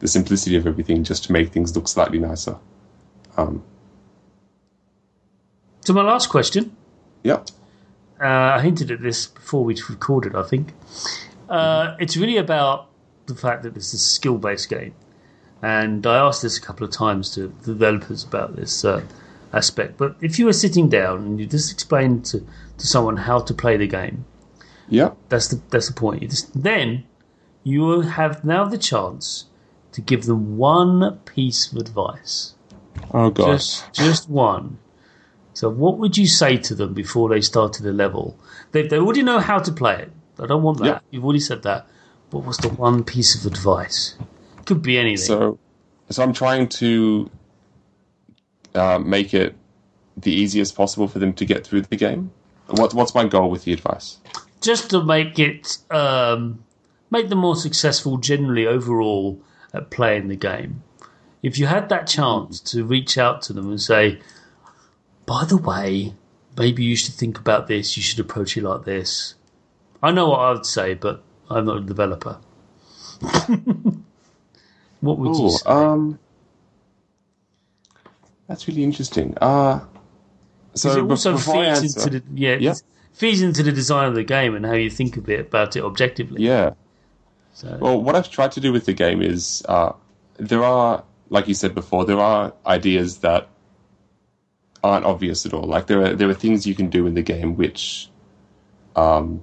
[0.00, 2.56] the simplicity of everything just to make things look slightly nicer.
[3.36, 3.62] Um,
[5.84, 6.76] So my last question.
[7.22, 7.42] yeah,
[8.20, 10.74] uh, I hinted at this before we recorded, I think.
[11.48, 12.88] Uh, it's really about
[13.26, 14.94] the fact that this is a skill based game.
[15.60, 19.02] And I asked this a couple of times to the developers about this uh,
[19.52, 19.96] aspect.
[19.96, 22.40] But if you were sitting down and you just explained to,
[22.78, 24.24] to someone how to play the game,
[24.88, 26.22] yeah, that's the, that's the point.
[26.22, 27.04] You just, then
[27.64, 29.46] you will have now the chance
[29.92, 32.54] to give them one piece of advice.
[33.12, 34.78] Oh gosh, Just, just one.
[35.54, 38.38] So, what would you say to them before they started a level?
[38.72, 40.12] They, they already know how to play it.
[40.38, 40.86] I don't want that.
[40.86, 40.98] Yeah.
[41.10, 41.86] You've already said that.
[42.30, 44.16] What was the one piece of advice?
[44.64, 45.26] Could be anything.
[45.26, 45.58] So,
[46.08, 47.30] so I'm trying to
[48.74, 49.54] uh, make it
[50.16, 52.32] the easiest possible for them to get through the game.
[52.68, 54.18] What, what's my goal with the advice?
[54.62, 56.64] Just to make it um,
[57.10, 59.40] make them more successful generally overall
[59.74, 60.82] at playing the game.
[61.42, 64.20] If you had that chance to reach out to them and say,
[65.26, 66.14] by the way,
[66.56, 69.34] maybe you should think about this, you should approach it like this.
[70.02, 72.38] I know what I would say, but I'm not a developer.
[75.00, 75.64] what would you say?
[75.66, 76.18] um,
[78.46, 79.36] that's really interesting.
[79.40, 79.80] Uh,
[80.74, 82.74] so it also feeds into the yeah, Yeah.
[83.12, 85.84] feeds into the design of the game and how you think of it about it
[85.84, 86.42] objectively.
[86.42, 86.70] yeah.
[87.54, 89.92] So, Well, what I've tried to do with the game is uh,
[90.38, 93.48] there are, like you said before, there are ideas that
[94.84, 95.64] aren't obvious at all.
[95.64, 98.10] Like there are there are things you can do in the game which,
[98.96, 99.40] um,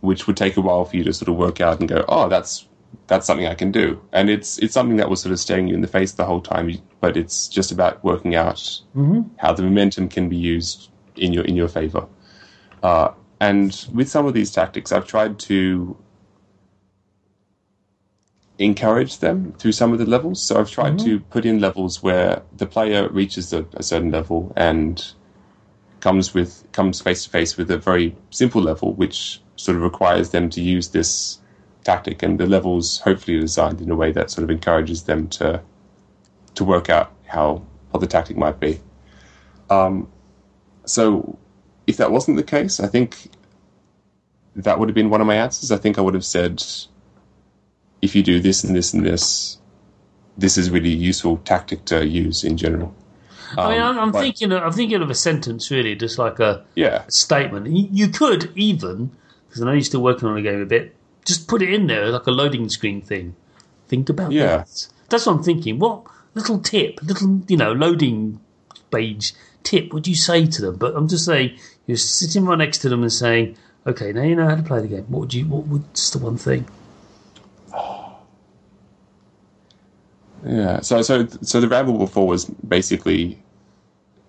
[0.00, 2.28] which would take a while for you to sort of work out and go, oh,
[2.28, 2.68] that's
[3.06, 5.74] that's something I can do, and it's it's something that was sort of staring you
[5.74, 6.70] in the face the whole time.
[7.00, 8.58] But it's just about working out
[8.94, 9.22] Mm-hmm.
[9.38, 12.06] how the momentum can be used in your in your favor.
[12.82, 13.08] Uh,
[13.40, 15.96] and with some of these tactics, I've tried to
[18.58, 20.42] encourage them through some of the levels.
[20.42, 24.52] So I've tried to put in levels where the player reaches a, a certain level
[24.56, 25.04] and
[26.00, 30.30] comes with comes face to face with a very simple level, which sort of requires
[30.30, 31.38] them to use this
[31.82, 35.28] tactic, and the levels hopefully are designed in a way that sort of encourages them
[35.28, 35.60] to
[36.54, 38.80] to work out how what the tactic might be.
[39.70, 40.08] Um,
[40.84, 41.38] so
[41.86, 43.30] if that wasn't the case, I think
[44.56, 45.72] that would have been one of my answers.
[45.72, 46.62] I think I would have said,
[48.04, 49.58] if you do this and this and this,
[50.36, 52.94] this is really useful tactic to use in general.
[53.56, 56.18] I mean, I'm, I'm um, but- thinking, of, I'm thinking of a sentence really, just
[56.18, 57.66] like a Yeah, statement.
[57.68, 59.10] You, you could even,
[59.48, 60.94] because I know you're still working on the game a bit,
[61.24, 63.34] just put it in there like a loading screen thing.
[63.88, 64.58] Think about Yeah.
[64.58, 64.88] that.
[65.08, 65.78] That's what I'm thinking.
[65.78, 66.02] What
[66.34, 68.40] little tip, little you know, loading
[68.90, 70.76] page tip would you say to them?
[70.76, 74.34] But I'm just saying, you're sitting right next to them and saying, "Okay, now you
[74.34, 75.04] know how to play the game.
[75.08, 75.44] What would you?
[75.46, 76.66] What would just the one thing?"
[80.46, 80.80] Yeah.
[80.80, 83.42] So, so, so the ramble before was basically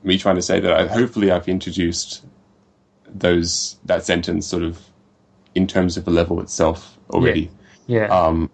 [0.03, 2.23] me trying to say that I, hopefully I've introduced
[3.07, 4.79] those that sentence sort of
[5.55, 7.49] in terms of the level itself already.
[7.87, 8.07] Yeah.
[8.07, 8.49] Um,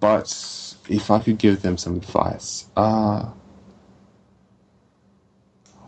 [0.00, 3.30] but if I could give them some advice, uh,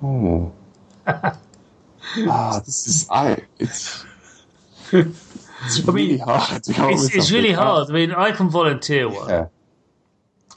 [0.03, 0.53] oh,
[1.07, 3.39] ah, this is I.
[3.59, 4.05] It's
[4.93, 7.91] it's I mean, really hard it's it's really hard.
[7.91, 9.29] I mean, I can volunteer one.
[9.29, 9.47] Yeah.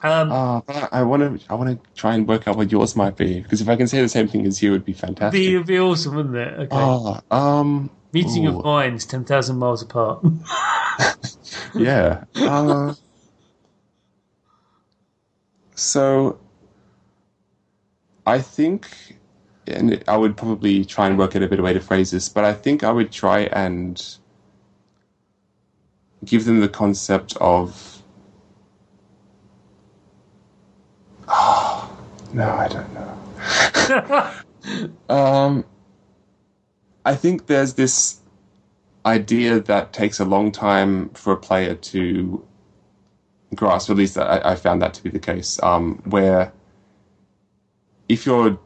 [0.03, 1.45] Um, Uh, I want to.
[1.51, 3.87] I want to try and work out what yours might be because if I can
[3.87, 5.39] say the same thing as you, it would be fantastic.
[5.39, 6.53] be be awesome, wouldn't it?
[6.59, 6.67] Okay.
[6.71, 10.25] Ah, um, Meeting ooh, of minds, ten thousand miles apart.
[11.75, 12.23] yeah.
[12.35, 12.93] Uh,
[15.75, 16.39] so,
[18.25, 19.17] I think,
[19.67, 22.43] and I would probably try and work out a better way to phrase this, but
[22.43, 24.03] I think I would try and
[26.25, 28.00] give them the concept of.
[32.33, 34.31] no, I don't know.
[35.09, 35.65] um,
[37.05, 38.19] I think there's this
[39.05, 42.45] idea that takes a long time for a player to
[43.55, 43.89] grasp.
[43.89, 45.59] At least I, I found that to be the case.
[45.63, 46.51] Um, where
[48.09, 48.59] if you're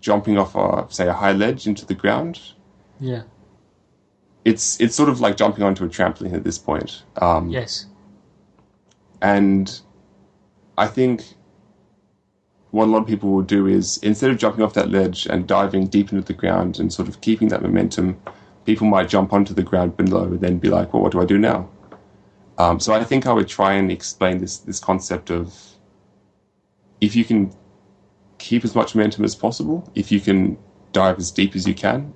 [0.00, 2.40] jumping off a say a high ledge into the ground,
[3.00, 3.22] yeah.
[4.44, 7.04] it's it's sort of like jumping onto a trampoline at this point.
[7.22, 7.86] Um, Yes.
[9.22, 9.80] and
[10.76, 11.24] I think
[12.70, 15.46] what a lot of people will do is instead of jumping off that ledge and
[15.46, 18.20] diving deep into the ground and sort of keeping that momentum,
[18.66, 21.24] people might jump onto the ground below and then be like, well, what do I
[21.24, 21.68] do now?
[22.58, 25.54] Um, so I think I would try and explain this this concept of
[27.00, 27.52] if you can
[28.38, 30.58] keep as much momentum as possible, if you can
[30.92, 32.12] dive as deep as you can,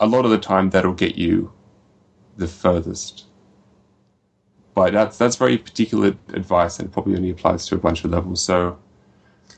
[0.00, 1.52] a lot of the time that'll get you
[2.36, 3.28] the furthest
[4.78, 8.40] but that's that's very particular advice and probably only applies to a bunch of levels.
[8.40, 8.78] So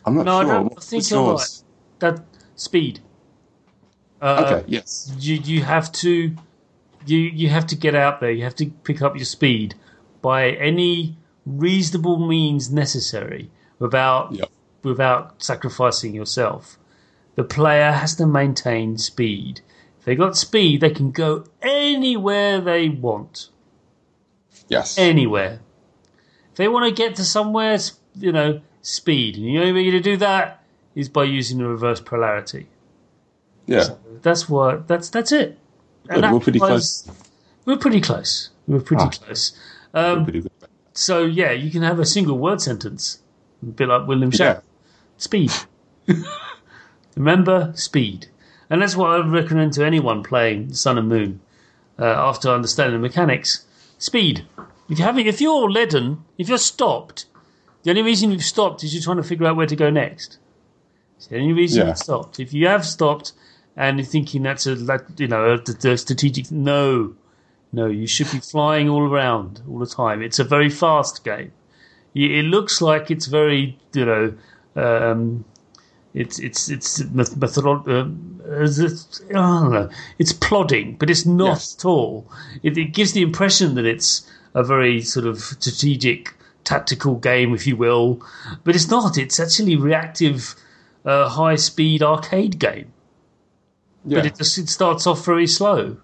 [0.05, 1.65] I'm not No, I don't What's think you're yours?
[1.99, 2.21] That
[2.57, 3.01] speed.
[4.21, 5.13] Uh, Okay, yes.
[5.19, 6.35] You you have to
[7.07, 8.31] you you have to get out there.
[8.31, 9.75] You have to pick up your speed
[10.23, 11.17] by any
[11.47, 14.51] reasonable means necessary without Yep.
[14.83, 16.79] without sacrificing yourself.
[17.37, 19.61] The player has to maintain speed.
[19.99, 23.49] If they got speed, they can go anywhere they want.
[24.69, 24.99] Yes.
[24.99, 25.61] Anywhere.
[26.53, 27.79] If they want to get to somewhere,
[28.15, 29.37] you know, speed.
[29.37, 30.63] And the only way to do that
[30.95, 32.67] is by using the reverse polarity.
[33.67, 33.85] yeah.
[34.23, 34.87] That's what.
[34.89, 35.59] That's that's it.
[36.09, 37.09] Good, that we're pretty was-
[37.65, 38.51] We're pretty close.
[38.67, 39.11] We're pretty Ah.
[39.11, 39.53] close.
[39.95, 40.53] We're Um, pretty good.
[40.93, 43.21] so yeah, you can have a single word sentence,
[43.63, 44.61] a bit like William Yeah.
[45.17, 45.53] Speed.
[47.17, 48.27] Remember speed,
[48.69, 51.41] and that's what I would recommend to anyone playing Sun and Moon.
[51.99, 53.67] Uh, after understanding the mechanics,
[53.99, 54.47] speed.
[54.89, 57.27] If you haven't, if you're leaden, if you're stopped,
[57.83, 60.39] the only reason you've stopped is you're trying to figure out where to go next.
[61.17, 61.89] It's the only reason Yeah.
[61.89, 62.41] you've stopped.
[62.41, 63.33] If you have stopped
[63.77, 67.15] and you're thinking that's a that, you know a, the strategic, no,
[67.73, 70.23] no, you should be flying all around all the time.
[70.23, 71.53] It's a very fast game.
[72.15, 74.35] It looks like it's very you know.
[74.77, 75.45] Um,
[76.15, 77.65] it's it's it's meth- method.
[77.67, 79.89] Um, is it- I don't know.
[80.19, 81.77] It's plodding, but it's not Yes.
[81.79, 82.27] at all.
[82.65, 86.35] It, it gives the impression that it's a very sort of strategic,
[86.65, 88.23] tactical game, if you will,
[88.65, 89.19] but it's not.
[89.19, 90.55] It's actually reactive
[91.05, 92.93] a high speed arcade game,
[94.05, 94.19] Yeah.
[94.19, 95.97] but it just it starts off very slow.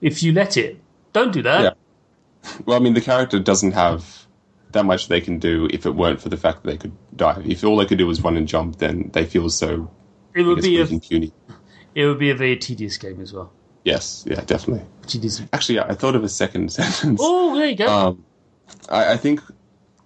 [0.00, 0.80] If you let it,
[1.12, 1.62] don't do that.
[1.62, 2.50] Yeah.
[2.64, 4.26] Well, I mean, the character doesn't have
[4.72, 7.46] that much they can do if it weren't for the fact that they could dive.
[7.48, 9.90] If all they could do was run and jump, then they feel so
[10.34, 11.32] It would be a puny.
[11.94, 13.52] it would be a very tedious game as well.
[13.84, 14.86] Yes, yeah, definitely.
[15.12, 15.48] Isn't.
[15.52, 17.20] Actually, I thought of a second sentence.
[17.22, 17.86] Oh, there you go.
[17.88, 18.24] Um,
[18.88, 19.40] I, I think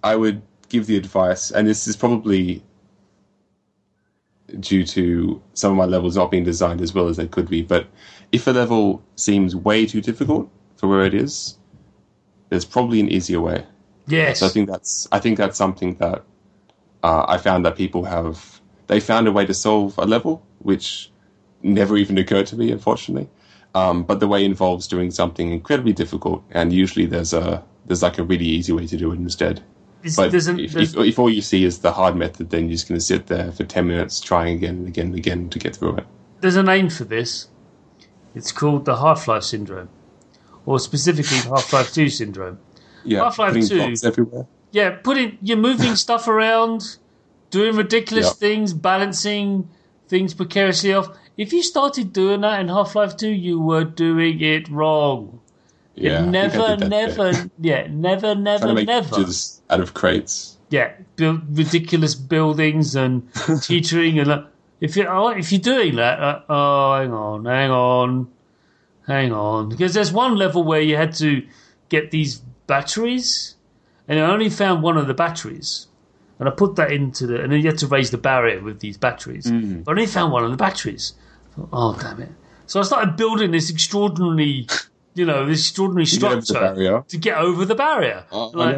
[0.05, 2.63] I would give the advice, and this is probably
[4.59, 7.63] due to some of my levels not being designed as well as they could be.
[7.63, 7.87] But
[8.31, 11.57] if a level seems way too difficult for where it is,
[12.49, 13.65] there's probably an easier way.
[14.05, 14.39] yes.
[14.39, 16.23] So I think that's I think that's something that
[17.01, 21.11] uh, I found that people have they found a way to solve a level which
[21.63, 23.27] never even occurred to me, unfortunately.
[23.73, 28.19] Um, but the way involves doing something incredibly difficult, and usually there's a there's like
[28.19, 29.63] a really easy way to do it instead.
[30.15, 32.99] But if, if, if all you see is the hard method, then you're just going
[32.99, 35.97] to sit there for ten minutes trying again and again and again to get through
[35.97, 36.05] it.
[36.41, 37.47] there's a name for this.
[38.35, 39.89] It's called the Half Life Syndrome,
[40.65, 42.59] or specifically Half Life 2 Syndrome.
[43.05, 43.77] Yeah, Half-Life 2.
[43.77, 44.47] blocks everywhere.
[44.71, 46.97] Yeah, putting you're moving stuff around,
[47.51, 48.31] doing ridiculous Yeah.
[48.33, 49.69] things, balancing
[50.09, 51.09] things precariously off.
[51.37, 55.39] If you started doing that in Half Life 2, you were doing it wrong.
[55.95, 57.51] Yeah, it never, never, bit.
[57.59, 59.15] yeah, never, never, never.
[59.69, 60.57] out of crates.
[60.69, 63.27] yeah, build ridiculous buildings and
[63.61, 64.45] teetering and like,
[64.81, 68.27] if you oh, if you're doing that, uh, oh, hang on, hang on,
[69.07, 71.47] hang on, because there's one level where you had to
[71.87, 73.55] get these batteries,
[74.07, 75.87] and I only found one of the batteries,
[76.39, 78.81] and I put that into the, and then you had to raise the barrier with
[78.81, 79.49] these batteries.
[79.83, 81.13] But I only found one of the batteries.
[81.55, 82.31] Thought, oh damn it!
[82.65, 84.67] So I started building this extraordinary,
[85.15, 88.25] you know, this extraordinary You get over the structure to get over the barrier.
[88.31, 88.75] I Like,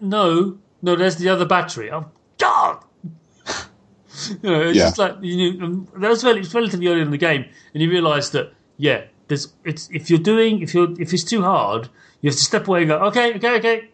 [0.00, 1.90] no, no, there's the other battery.
[1.92, 2.06] Oh,
[2.38, 2.82] God!
[4.42, 4.84] you know, it's Yeah.
[4.86, 8.30] just like you know, um, that was relatively early in the game, and you realise
[8.30, 11.88] that yeah, there's it's if you're doing if you're if it's too hard,
[12.20, 13.88] you have to step away and go, okay, okay, okay,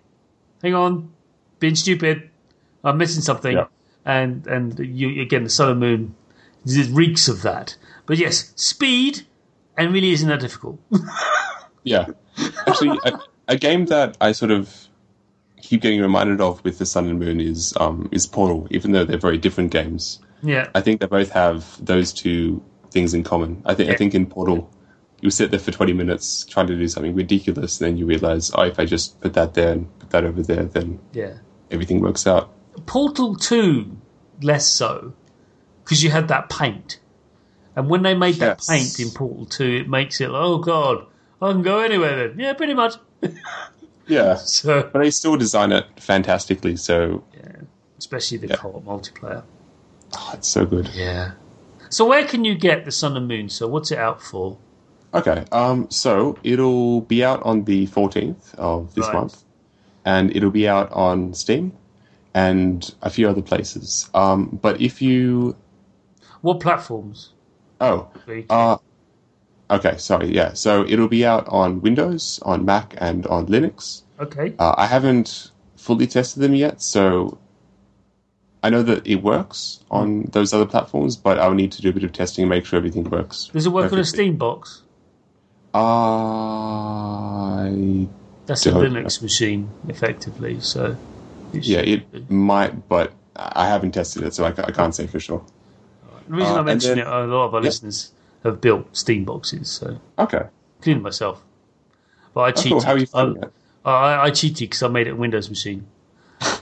[0.63, 1.13] hang on,
[1.59, 2.31] being stupid,
[2.85, 3.67] I'm missing something, Yeah.
[4.05, 6.15] and and you again the sun and moon
[6.67, 7.77] it reeks of that.
[8.07, 9.23] But yes, speed,
[9.77, 10.79] and really isn't that difficult.
[11.83, 12.07] Yeah.
[12.67, 14.89] Actually, a, a game that I sort of
[15.61, 19.05] keep getting reminded of with the Sun and Moon is um, is Portal, even though
[19.05, 20.19] they're very different games.
[20.43, 23.63] yeah, I think they both have those two things in common.
[23.65, 24.71] I think I think in Portal,
[25.21, 28.51] you sit there for twenty minutes trying to do something ridiculous, and then you realize,
[28.55, 31.35] oh, if I just put that there and put that over there, then yeah.
[31.71, 32.53] everything works out.
[32.87, 33.97] Portal 2,
[34.43, 35.13] less so,
[35.85, 37.01] because you had that paint.
[37.77, 41.07] And when they made that paint in Portal 2, it makes it like, oh god,
[41.43, 42.39] I can go anywhere then.
[42.39, 42.95] Yeah, pretty much.
[44.07, 46.75] Yeah, So, but they still design it fantastically.
[46.77, 47.61] So yeah,
[47.99, 48.57] especially the Yeah.
[48.57, 49.45] co-op multiplayer.
[50.17, 50.89] oh, it's so good.
[50.95, 51.33] Yeah.
[51.91, 53.49] So where can you get the Sun and Moon?
[53.49, 54.59] So what's it out for?
[55.15, 59.15] Okay, um, so it'll be out on the 14th of this Right.
[59.15, 59.43] month,
[60.05, 61.73] and it'll be out on Steam
[62.35, 64.09] and a few other places.
[64.15, 65.57] Um, but if you,
[66.43, 67.31] What platforms?
[67.81, 68.09] oh,
[68.49, 68.77] uh,
[69.71, 74.03] okay, sorry, yeah, so it'll be out on Windows, on Mac, and on Linux.
[74.19, 74.55] okay.
[74.59, 77.39] Uh, I haven't fully tested them yet, so
[78.63, 81.93] I know that it works on those other platforms, but I'll need to do a
[81.93, 83.49] bit of testing and make sure everything works.
[83.53, 84.25] Does it work on a perfectly.
[84.25, 84.83] Steam box?
[86.71, 88.09] I
[88.47, 90.61] That's a Linux machine, effectively.
[90.61, 90.97] So
[91.53, 92.19] it Yeah, should be.
[92.19, 95.45] it might, but I haven't tested it, so I, I can't say for sure.
[96.29, 97.67] The reason uh, I mention then- it, a lot of our yeah.
[97.67, 98.13] listeners
[98.45, 100.45] have built Steam boxes, so Okay.
[100.79, 101.43] including myself.
[102.35, 102.73] But I cheated.
[102.73, 102.81] cool.
[102.83, 103.35] How are you I?
[103.85, 105.87] I, I cheated because I made it a Windows machine.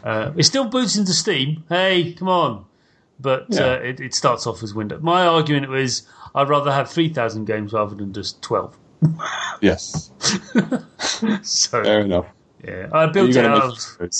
[0.02, 1.64] Uh, it still boots into Steam.
[1.68, 2.64] Hey, come on!
[3.20, 3.64] But Yeah.
[3.66, 5.02] uh, it, it starts off as Windows.
[5.02, 6.02] My argument was
[6.34, 8.76] I'd rather have three thousand games rather than just twelve.
[9.60, 10.10] Yes,
[11.42, 12.26] So fair enough.
[12.64, 14.10] yeah, I built it out of.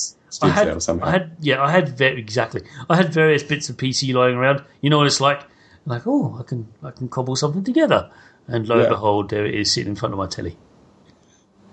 [0.42, 0.68] I had.
[1.02, 2.62] I had, yeah, I had very exactly.
[2.90, 4.64] I had various bits of PC lying around.
[4.80, 5.42] You know what it's like?
[5.88, 8.10] Like, oh, I can, I can cobble something together,
[8.46, 10.56] and lo and behold, there it is sitting in front of my telly.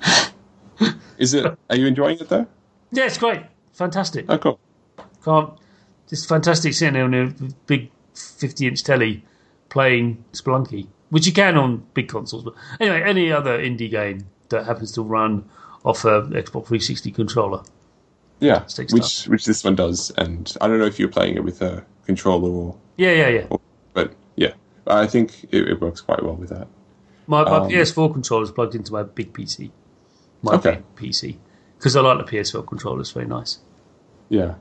[1.17, 1.45] Is it?
[1.69, 2.47] Are you enjoying it though?
[2.91, 3.41] Yeah, it's great,
[3.73, 4.25] fantastic.
[4.29, 4.59] Oh, cool.
[5.23, 5.51] Can't,
[6.09, 7.27] just fantastic sitting there on a
[7.67, 9.25] big fifty-inch telly
[9.69, 12.43] playing Spelunky, which you can on big consoles.
[12.45, 15.49] But anyway, any other indie game that happens to run
[15.83, 17.63] off a Xbox 360 controller.
[18.39, 21.61] Yeah, which which this one does, and I don't know if you're playing it with
[21.61, 23.57] a controller or, Yeah, yeah, yeah.
[23.95, 24.53] But yeah,
[24.85, 26.67] I think it, it works quite well with that.
[27.25, 29.71] My, my Um, PS4 controller is plugged into my big PC.
[30.43, 30.75] My Okay.
[30.75, 31.37] big PC.
[31.79, 33.57] Because I like the PS4 controller, it's very nice.
[34.29, 34.55] Yeah.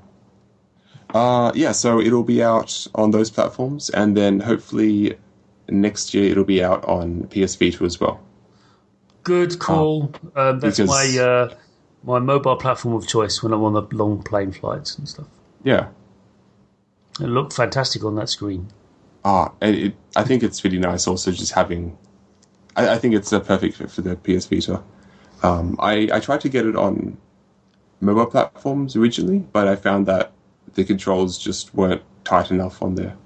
[1.13, 5.17] Uh, yeah, so it'll be out on those platforms, and then hopefully
[5.69, 8.21] next year it'll be out on PS Vita as well.
[9.23, 10.13] Good call.
[10.37, 11.55] um, that's because- my uh,
[12.03, 15.27] my mobile platform of choice when I'm on the long plane flights and stuff.
[15.63, 15.89] Yeah.
[17.21, 18.69] It looked fantastic on that screen.
[19.25, 21.97] Ah, and it, I think it's really nice also just having.
[22.77, 24.83] I, I think it's a perfect fit for the PS Vita.
[25.43, 27.17] Um, I, I tried to get it on
[28.01, 30.33] mobile platforms originally, but I found that
[30.75, 33.17] the controls just weren't tight enough on there.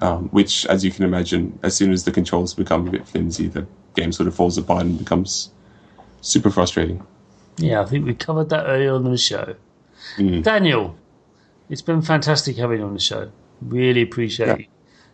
[0.00, 3.48] Um, which, as you can imagine, as soon as the controls become a bit flimsy,
[3.48, 5.50] the game sort of falls apart and becomes
[6.20, 7.04] super frustrating.
[7.56, 9.56] Yeah, I think we covered that earlier on in the show.
[10.16, 10.44] Mm.
[10.44, 10.96] Daniel,
[11.68, 13.32] it's been fantastic having you on the show.
[13.60, 14.66] Really appreciate Yeah.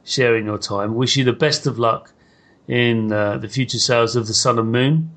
[0.05, 0.95] Sharing your time.
[0.95, 2.13] Wish you the best of luck
[2.69, 5.11] in uh, the future sales of the Sun and Moon,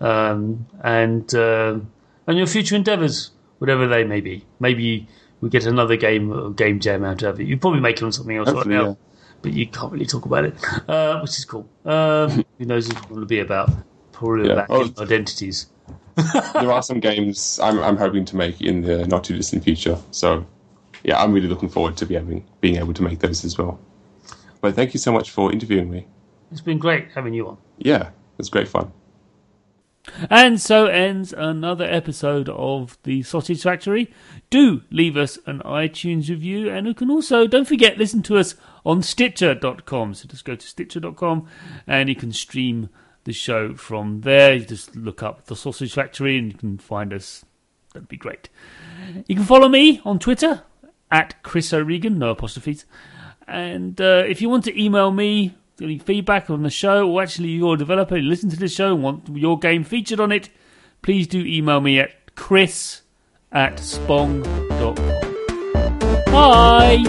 [0.00, 1.78] um, and uh,
[2.26, 4.44] and your future endeavours, whatever they may be.
[4.60, 5.08] Maybe
[5.40, 7.46] we get another game or game jam out of it.
[7.46, 8.94] You probably make it on something else Hopefully, right now, yeah.
[9.42, 10.54] but you can't really talk about it,
[10.88, 11.68] uh, which is cool.
[11.84, 13.70] Um, who knows what it's going to be about?
[14.12, 14.54] Probably Yeah.
[14.64, 15.66] about Oh, identities.
[16.54, 19.98] there are some games I'm, I'm hoping to make in the not too distant future.
[20.12, 20.46] So,
[21.04, 23.78] yeah, I'm really looking forward to be having, being able to make those as well.
[24.66, 26.08] But thank you so much for interviewing me.
[26.50, 27.58] It's been great having you on.
[27.78, 28.90] Yeah, it's great fun.
[30.28, 34.12] And so ends another episode of the Sausage Factory.
[34.50, 38.56] Do leave us an iTunes review, and you can also, don't forget, listen to us
[38.84, 40.14] on Stitcher.com.
[40.14, 41.46] So just go to Stitcher.com
[41.86, 42.88] and you can stream
[43.22, 44.54] the show from there.
[44.54, 47.44] You just look up the Sausage Factory and you can find us.
[47.94, 48.48] That'd be great.
[49.28, 50.62] You can follow me on Twitter
[51.08, 52.84] at Chris O'Regan, no apostrophes.
[53.48, 57.48] And uh, if you want to email me any feedback on the show, or actually
[57.50, 60.48] you're a developer, you listen to the show and want your game featured on it,
[61.02, 63.02] please do email me at chris
[63.52, 64.94] at spong.com.
[66.26, 67.02] Bye!